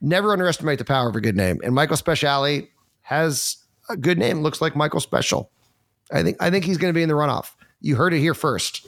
never 0.00 0.32
underestimate 0.32 0.78
the 0.78 0.84
power 0.84 1.08
of 1.08 1.16
a 1.16 1.20
good 1.20 1.36
name. 1.36 1.60
And 1.62 1.74
Michael 1.74 1.96
Speciale 1.96 2.68
has 3.02 3.56
a 3.88 3.96
good 3.96 4.18
name. 4.18 4.40
Looks 4.40 4.60
like 4.60 4.74
Michael 4.74 5.00
Special. 5.00 5.50
I 6.12 6.22
think 6.22 6.36
I 6.40 6.50
think 6.50 6.64
he's 6.64 6.78
going 6.78 6.92
to 6.92 6.96
be 6.96 7.02
in 7.02 7.08
the 7.08 7.14
runoff. 7.14 7.50
You 7.80 7.96
heard 7.96 8.14
it 8.14 8.20
here 8.20 8.34
first. 8.34 8.86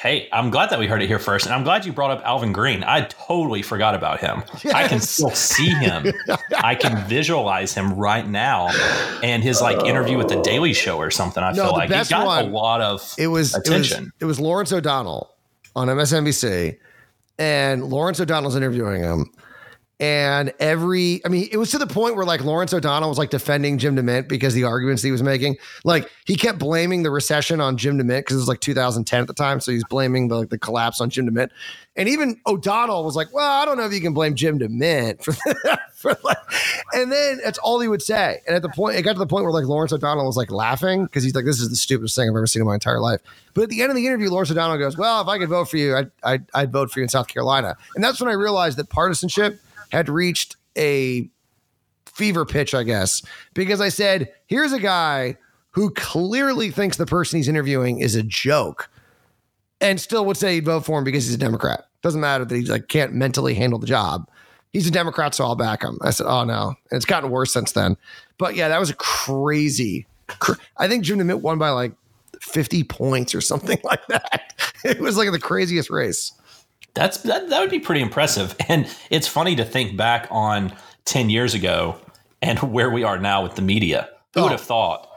Hey, 0.00 0.26
I'm 0.32 0.48
glad 0.48 0.70
that 0.70 0.78
we 0.78 0.86
heard 0.86 1.02
it 1.02 1.06
here 1.06 1.18
first, 1.18 1.44
and 1.44 1.54
I'm 1.54 1.64
glad 1.64 1.84
you 1.84 1.92
brought 1.92 2.10
up 2.10 2.22
Alvin 2.24 2.52
Greene. 2.52 2.82
I 2.82 3.02
totally 3.02 3.60
forgot 3.60 3.94
about 3.94 4.20
him. 4.20 4.42
Yes. 4.64 4.74
I 4.74 4.88
can 4.88 5.00
still 5.00 5.30
see 5.30 5.68
him. 5.68 6.06
I 6.56 6.74
can 6.74 7.06
visualize 7.06 7.74
him 7.74 7.92
right 7.94 8.26
now, 8.26 8.68
and 9.22 9.42
his 9.42 9.60
like 9.60 9.84
interview 9.84 10.16
with 10.16 10.28
the 10.28 10.40
Daily 10.40 10.72
Show 10.72 10.96
or 10.96 11.10
something. 11.10 11.42
I 11.42 11.52
no, 11.52 11.64
feel 11.64 11.72
like 11.72 11.90
he 11.92 12.04
got 12.08 12.26
one, 12.26 12.46
a 12.46 12.48
lot 12.48 12.80
of 12.80 13.14
it 13.18 13.26
was 13.26 13.54
attention. 13.54 14.04
It 14.04 14.04
was, 14.04 14.12
it 14.20 14.24
was 14.24 14.40
Lawrence 14.40 14.72
O'Donnell 14.72 15.34
on 15.76 15.88
MSNBC, 15.88 16.78
and 17.38 17.84
Lawrence 17.84 18.18
O'Donnell's 18.18 18.56
interviewing 18.56 19.02
him, 19.02 19.30
and 20.02 20.52
every, 20.58 21.24
I 21.24 21.28
mean, 21.28 21.48
it 21.52 21.58
was 21.58 21.70
to 21.70 21.78
the 21.78 21.86
point 21.86 22.16
where 22.16 22.24
like 22.24 22.42
Lawrence 22.42 22.74
O'Donnell 22.74 23.08
was 23.08 23.18
like 23.18 23.30
defending 23.30 23.78
Jim 23.78 23.94
DeMint 23.94 24.26
because 24.26 24.52
the 24.52 24.64
arguments 24.64 25.00
he 25.00 25.12
was 25.12 25.22
making, 25.22 25.58
like 25.84 26.10
he 26.24 26.34
kept 26.34 26.58
blaming 26.58 27.04
the 27.04 27.10
recession 27.12 27.60
on 27.60 27.76
Jim 27.76 27.96
DeMint 27.98 28.18
because 28.18 28.34
it 28.34 28.40
was 28.40 28.48
like 28.48 28.58
2010 28.58 29.20
at 29.20 29.28
the 29.28 29.32
time. 29.32 29.60
So 29.60 29.70
he's 29.70 29.84
blaming 29.84 30.26
the, 30.26 30.38
like, 30.38 30.48
the 30.48 30.58
collapse 30.58 31.00
on 31.00 31.08
Jim 31.08 31.30
DeMint. 31.30 31.50
And 31.94 32.08
even 32.08 32.40
O'Donnell 32.48 33.04
was 33.04 33.14
like, 33.14 33.32
well, 33.32 33.48
I 33.48 33.64
don't 33.64 33.78
know 33.78 33.84
if 33.84 33.92
you 33.92 34.00
can 34.00 34.12
blame 34.12 34.34
Jim 34.34 34.58
DeMint 34.58 35.22
for, 35.22 35.34
for 35.94 36.18
like, 36.24 36.36
and 36.94 37.12
then 37.12 37.38
that's 37.44 37.58
all 37.58 37.78
he 37.78 37.86
would 37.86 38.02
say. 38.02 38.40
And 38.48 38.56
at 38.56 38.62
the 38.62 38.70
point, 38.70 38.96
it 38.96 39.02
got 39.02 39.12
to 39.12 39.20
the 39.20 39.26
point 39.28 39.44
where 39.44 39.52
like 39.52 39.66
Lawrence 39.66 39.92
O'Donnell 39.92 40.26
was 40.26 40.36
like 40.36 40.50
laughing 40.50 41.04
because 41.04 41.22
he's 41.22 41.36
like, 41.36 41.44
this 41.44 41.60
is 41.60 41.70
the 41.70 41.76
stupidest 41.76 42.16
thing 42.16 42.28
I've 42.28 42.34
ever 42.34 42.48
seen 42.48 42.62
in 42.62 42.66
my 42.66 42.74
entire 42.74 42.98
life. 42.98 43.20
But 43.54 43.62
at 43.62 43.68
the 43.68 43.82
end 43.82 43.90
of 43.90 43.96
the 43.96 44.04
interview, 44.04 44.30
Lawrence 44.30 44.50
O'Donnell 44.50 44.78
goes, 44.78 44.98
well, 44.98 45.20
if 45.20 45.28
I 45.28 45.38
could 45.38 45.48
vote 45.48 45.70
for 45.70 45.76
you, 45.76 45.94
I'd, 45.94 46.10
I'd, 46.24 46.44
I'd 46.54 46.72
vote 46.72 46.90
for 46.90 46.98
you 46.98 47.04
in 47.04 47.08
South 47.08 47.28
Carolina. 47.28 47.76
And 47.94 48.02
that's 48.02 48.20
when 48.20 48.28
I 48.28 48.32
realized 48.32 48.78
that 48.78 48.88
partisanship– 48.88 49.60
had 49.92 50.08
reached 50.08 50.56
a 50.76 51.28
fever 52.06 52.44
pitch, 52.44 52.74
I 52.74 52.82
guess, 52.82 53.22
because 53.54 53.80
I 53.80 53.90
said, 53.90 54.32
here's 54.46 54.72
a 54.72 54.80
guy 54.80 55.36
who 55.70 55.90
clearly 55.90 56.70
thinks 56.70 56.96
the 56.96 57.06
person 57.06 57.38
he's 57.38 57.48
interviewing 57.48 58.00
is 58.00 58.14
a 58.14 58.22
joke 58.22 58.90
and 59.80 60.00
still 60.00 60.24
would 60.26 60.36
say 60.36 60.54
he'd 60.54 60.64
vote 60.64 60.84
for 60.84 60.98
him 60.98 61.04
because 61.04 61.26
he's 61.26 61.34
a 61.34 61.38
Democrat. 61.38 61.84
Doesn't 62.02 62.20
matter 62.20 62.44
that 62.44 62.54
he 62.54 62.64
like 62.64 62.88
can't 62.88 63.12
mentally 63.12 63.54
handle 63.54 63.78
the 63.78 63.86
job. 63.86 64.28
He's 64.72 64.86
a 64.86 64.90
Democrat, 64.90 65.34
so 65.34 65.44
I'll 65.44 65.56
back 65.56 65.82
him. 65.82 65.98
I 66.02 66.10
said, 66.10 66.26
oh 66.26 66.44
no. 66.44 66.68
And 66.90 66.96
it's 66.96 67.04
gotten 67.04 67.30
worse 67.30 67.52
since 67.52 67.72
then. 67.72 67.96
But 68.38 68.54
yeah, 68.56 68.68
that 68.68 68.80
was 68.80 68.90
a 68.90 68.94
crazy. 68.94 70.06
Cr- 70.26 70.60
I 70.78 70.88
think 70.88 71.04
Jim 71.04 71.18
DeMint 71.18 71.42
won 71.42 71.58
by 71.58 71.70
like 71.70 71.92
50 72.40 72.84
points 72.84 73.34
or 73.34 73.40
something 73.42 73.78
like 73.84 74.06
that. 74.06 74.54
It 74.84 75.00
was 75.00 75.18
like 75.18 75.30
the 75.30 75.38
craziest 75.38 75.90
race. 75.90 76.32
That's 76.94 77.18
that, 77.18 77.48
that 77.48 77.60
would 77.60 77.70
be 77.70 77.80
pretty 77.80 78.00
impressive. 78.00 78.56
And 78.68 78.88
it's 79.10 79.28
funny 79.28 79.56
to 79.56 79.64
think 79.64 79.96
back 79.96 80.28
on 80.30 80.74
10 81.04 81.30
years 81.30 81.54
ago 81.54 81.98
and 82.40 82.58
where 82.72 82.90
we 82.90 83.04
are 83.04 83.18
now 83.18 83.42
with 83.42 83.54
the 83.54 83.62
media. 83.62 84.08
Who 84.34 84.40
oh. 84.40 84.42
would 84.44 84.52
have 84.52 84.60
thought 84.60 85.08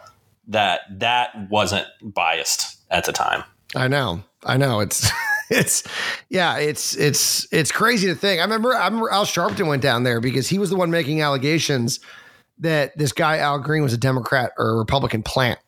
that 0.48 0.82
that 1.00 1.50
wasn't 1.50 1.88
biased 2.02 2.78
at 2.90 3.06
the 3.06 3.12
time? 3.12 3.44
I 3.76 3.88
know. 3.88 4.24
I 4.46 4.58
know. 4.58 4.80
It's 4.80 5.10
it's 5.50 5.84
yeah, 6.30 6.58
it's 6.58 6.96
it's 6.96 7.48
it's 7.52 7.72
crazy 7.72 8.08
to 8.08 8.16
think. 8.16 8.40
I 8.40 8.44
remember 8.44 8.76
I 8.76 8.86
remember 8.86 9.12
Al 9.12 9.26
Sharpton 9.26 9.68
went 9.68 9.82
down 9.82 10.04
there 10.04 10.20
because 10.20 10.48
he 10.48 10.60
was 10.60 10.70
the 10.70 10.76
one 10.76 10.92
making 10.92 11.22
allegations 11.22 12.00
that 12.60 12.98
this 12.98 13.12
guy 13.12 13.38
Al 13.38 13.60
Green 13.60 13.84
was 13.84 13.94
a 13.94 13.98
Democrat 13.98 14.52
or 14.58 14.72
a 14.72 14.76
Republican 14.78 15.24
plant. 15.24 15.60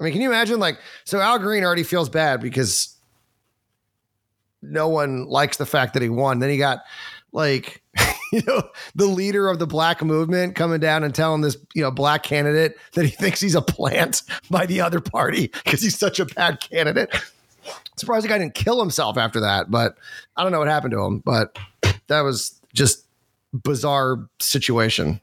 I 0.00 0.04
mean, 0.04 0.12
can 0.12 0.22
you 0.22 0.28
imagine? 0.28 0.60
Like, 0.60 0.78
so 1.04 1.20
Al 1.20 1.38
Green 1.38 1.64
already 1.64 1.82
feels 1.82 2.08
bad 2.08 2.40
because 2.40 2.96
no 4.62 4.88
one 4.88 5.26
likes 5.26 5.56
the 5.56 5.66
fact 5.66 5.94
that 5.94 6.02
he 6.02 6.08
won. 6.08 6.38
Then 6.38 6.50
he 6.50 6.58
got 6.58 6.80
like, 7.32 7.82
you 8.32 8.42
know, 8.46 8.62
the 8.94 9.06
leader 9.06 9.48
of 9.48 9.58
the 9.58 9.66
black 9.66 10.02
movement 10.02 10.54
coming 10.54 10.80
down 10.80 11.04
and 11.04 11.14
telling 11.14 11.40
this, 11.40 11.56
you 11.74 11.82
know, 11.82 11.90
black 11.90 12.22
candidate 12.22 12.76
that 12.92 13.04
he 13.04 13.10
thinks 13.10 13.40
he's 13.40 13.54
a 13.54 13.62
plant 13.62 14.22
by 14.50 14.66
the 14.66 14.80
other 14.80 15.00
party 15.00 15.48
because 15.64 15.82
he's 15.82 15.98
such 15.98 16.20
a 16.20 16.26
bad 16.26 16.60
candidate. 16.60 17.14
Surprised 17.96 18.24
the 18.24 18.28
guy 18.28 18.38
didn't 18.38 18.54
kill 18.54 18.80
himself 18.80 19.16
after 19.18 19.40
that, 19.40 19.70
but 19.70 19.96
I 20.36 20.42
don't 20.42 20.52
know 20.52 20.60
what 20.60 20.68
happened 20.68 20.92
to 20.92 21.04
him. 21.04 21.18
But 21.18 21.58
that 22.06 22.20
was 22.20 22.58
just 22.72 23.04
bizarre 23.52 24.28
situation. 24.40 25.20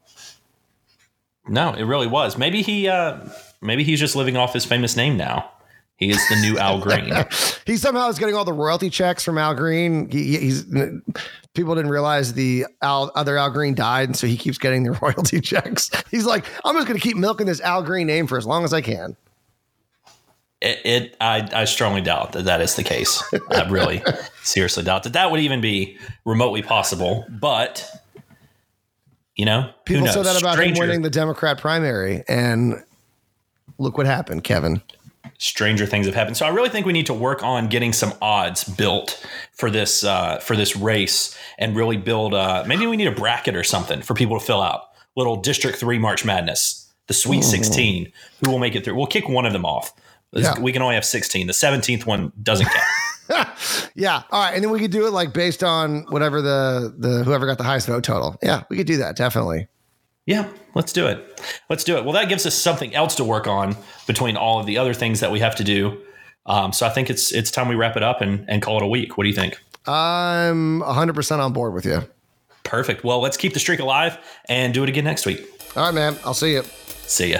No, 1.48 1.74
it 1.74 1.84
really 1.84 2.08
was. 2.08 2.38
Maybe 2.38 2.62
he 2.62 2.88
uh 2.88 3.20
maybe 3.62 3.84
he's 3.84 4.00
just 4.00 4.16
living 4.16 4.36
off 4.36 4.54
his 4.54 4.66
famous 4.66 4.96
name 4.96 5.18
now. 5.18 5.50
He 5.98 6.10
is 6.10 6.28
the 6.30 6.36
new 6.36 6.58
Al 6.58 6.80
Green. 6.80 7.14
he 7.66 7.78
somehow 7.78 8.10
is 8.10 8.20
getting 8.20 8.36
all 8.36 8.44
the 8.44 8.54
royalty 8.54 8.90
checks 8.90 9.24
from 9.24 9.38
Al 9.38 9.56
Green. 9.56 10.10
He, 10.10 10.38
he's 10.38 10.66
people 11.54 11.74
didn't 11.74 11.92
realize 11.92 12.34
the 12.34 12.66
Al, 12.82 13.12
other 13.16 13.38
Al 13.38 13.50
Green 13.50 13.76
died, 13.76 14.10
and 14.10 14.16
so 14.16 14.28
he 14.28 14.36
keeps 14.36 14.58
getting 14.58 14.84
the 14.84 14.92
royalty 15.02 15.40
checks. 15.40 15.90
He's 16.12 16.26
like, 16.26 16.46
I'm 16.66 16.76
just 16.76 16.88
going 16.88 17.00
to 17.00 17.04
keep 17.04 17.16
milking 17.16 17.48
this 17.48 17.62
Al 17.62 17.82
Green 17.82 18.08
name 18.08 18.28
for 18.28 18.38
as 18.38 18.46
long 18.46 18.66
as 18.66 18.74
I 18.74 18.82
can. 18.82 19.16
It, 20.62 20.80
it 20.84 21.18
I, 21.22 21.48
I 21.54 21.66
strongly 21.66 22.02
doubt 22.02 22.34
that 22.34 22.46
that 22.46 22.60
is 22.60 22.76
the 22.76 22.84
case. 22.84 23.24
I 23.52 23.68
really 23.70 24.04
seriously 24.44 24.84
doubt 24.84 25.04
that 25.04 25.14
that 25.14 25.32
would 25.32 25.40
even 25.40 25.62
be 25.62 25.98
remotely 26.26 26.62
possible. 26.62 27.26
But 27.30 27.90
you 29.36 29.46
know, 29.46 29.72
people 29.86 30.08
said 30.08 30.26
that 30.26 30.40
about 30.40 30.56
Stranger, 30.56 30.84
him 30.84 30.88
winning 30.88 31.02
the 31.04 31.10
Democrat 31.10 31.58
primary, 31.58 32.24
and 32.28 32.84
look 33.78 33.98
what 33.98 34.08
happened, 34.08 34.44
Kevin. 34.44 34.82
Stranger 35.38 35.86
things 35.86 36.06
have 36.06 36.16
happened. 36.16 36.38
So 36.38 36.46
I 36.46 36.50
really 36.50 36.70
think 36.70 36.86
we 36.86 36.94
need 36.94 37.08
to 37.08 37.14
work 37.14 37.44
on 37.44 37.68
getting 37.68 37.94
some 37.94 38.14
odds 38.22 38.64
built 38.64 39.26
for 39.52 39.70
this 39.70 40.04
uh, 40.04 40.40
for 40.40 40.56
this 40.56 40.76
race, 40.76 41.38
and 41.58 41.76
really 41.76 41.98
build. 41.98 42.34
Uh, 42.34 42.64
maybe 42.68 42.88
we 42.88 42.98
need 42.98 43.08
a 43.08 43.12
bracket 43.12 43.56
or 43.56 43.64
something 43.64 44.02
for 44.02 44.14
people 44.14 44.40
to 44.40 44.46
fill 44.46 44.62
out. 44.62 44.84
Little 45.16 45.38
District 45.38 45.78
Three 45.78 46.00
March 46.00 46.24
Madness, 46.26 46.92
the 47.08 47.14
Sweet 47.14 47.42
mm. 47.42 47.44
Sixteen. 47.44 48.12
Who 48.44 48.52
will 48.52 48.60
make 48.60 48.76
it 48.76 48.86
through? 48.86 48.96
We'll 48.96 49.08
kick 49.08 49.28
one 49.28 49.46
of 49.46 49.54
them 49.54 49.66
off. 49.66 49.94
Yeah. 50.32 50.60
We 50.60 50.72
can 50.72 50.82
only 50.82 50.96
have 50.96 51.06
sixteen. 51.06 51.48
The 51.48 51.54
seventeenth 51.54 52.06
one 52.06 52.32
doesn't 52.42 52.68
count. 52.68 53.50
yeah. 53.96 54.24
All 54.32 54.42
right. 54.42 54.54
And 54.54 54.64
then 54.64 54.72
we 54.72 54.80
could 54.80 54.92
do 54.92 55.08
it 55.08 55.12
like 55.12 55.34
based 55.34 55.64
on 55.64 56.06
whatever 56.10 56.42
the 56.42 56.94
the 56.98 57.24
whoever 57.24 57.46
got 57.46 57.58
the 57.58 57.64
highest 57.64 57.88
vote 57.88 58.04
total. 58.04 58.38
Yeah, 58.42 58.64
we 58.70 58.78
could 58.78 58.88
do 58.88 58.98
that 58.98 59.16
definitely. 59.16 59.68
Yeah, 60.26 60.50
let's 60.74 60.92
do 60.92 61.08
it. 61.08 61.42
Let's 61.70 61.84
do 61.84 61.98
it. 61.98 62.04
Well, 62.04 62.14
that 62.14 62.30
gives 62.30 62.46
us 62.46 62.56
something 62.56 62.96
else 62.96 63.16
to 63.16 63.24
work 63.24 63.48
on 63.48 63.78
between 64.08 64.38
all 64.38 64.60
of 64.60 64.66
the 64.66 64.78
other 64.78 64.94
things 64.94 65.20
that 65.20 65.32
we 65.32 65.40
have 65.40 65.56
to 65.56 65.64
do. 65.64 66.02
Um, 66.48 66.74
so 66.74 66.86
I 66.86 66.90
think 66.90 67.10
it's 67.10 67.32
it's 67.32 67.52
time 67.52 67.68
we 67.68 67.76
wrap 67.76 67.96
it 67.96 68.04
up 68.04 68.22
and, 68.22 68.46
and 68.48 68.62
call 68.62 68.78
it 68.78 68.84
a 68.84 68.88
week. 68.88 69.18
What 69.18 69.24
do 69.24 69.30
you 69.30 69.36
think? 69.36 69.60
I'm 69.88 70.82
100% 70.82 71.40
on 71.40 71.54
board 71.54 71.74
with 71.74 71.86
you. 71.86 72.04
Perfect. 72.64 73.04
Well, 73.04 73.20
let's 73.20 73.38
keep 73.38 73.54
the 73.54 73.60
streak 73.60 73.80
alive 73.80 74.18
and 74.50 74.74
do 74.74 74.82
it 74.84 74.90
again 74.90 75.04
next 75.04 75.28
week. 75.28 75.48
All 75.76 75.86
right, 75.86 75.94
man. 75.94 76.18
I'll 76.26 76.34
see 76.34 76.54
you. 76.54 76.64
See 76.64 77.32
ya. 77.34 77.40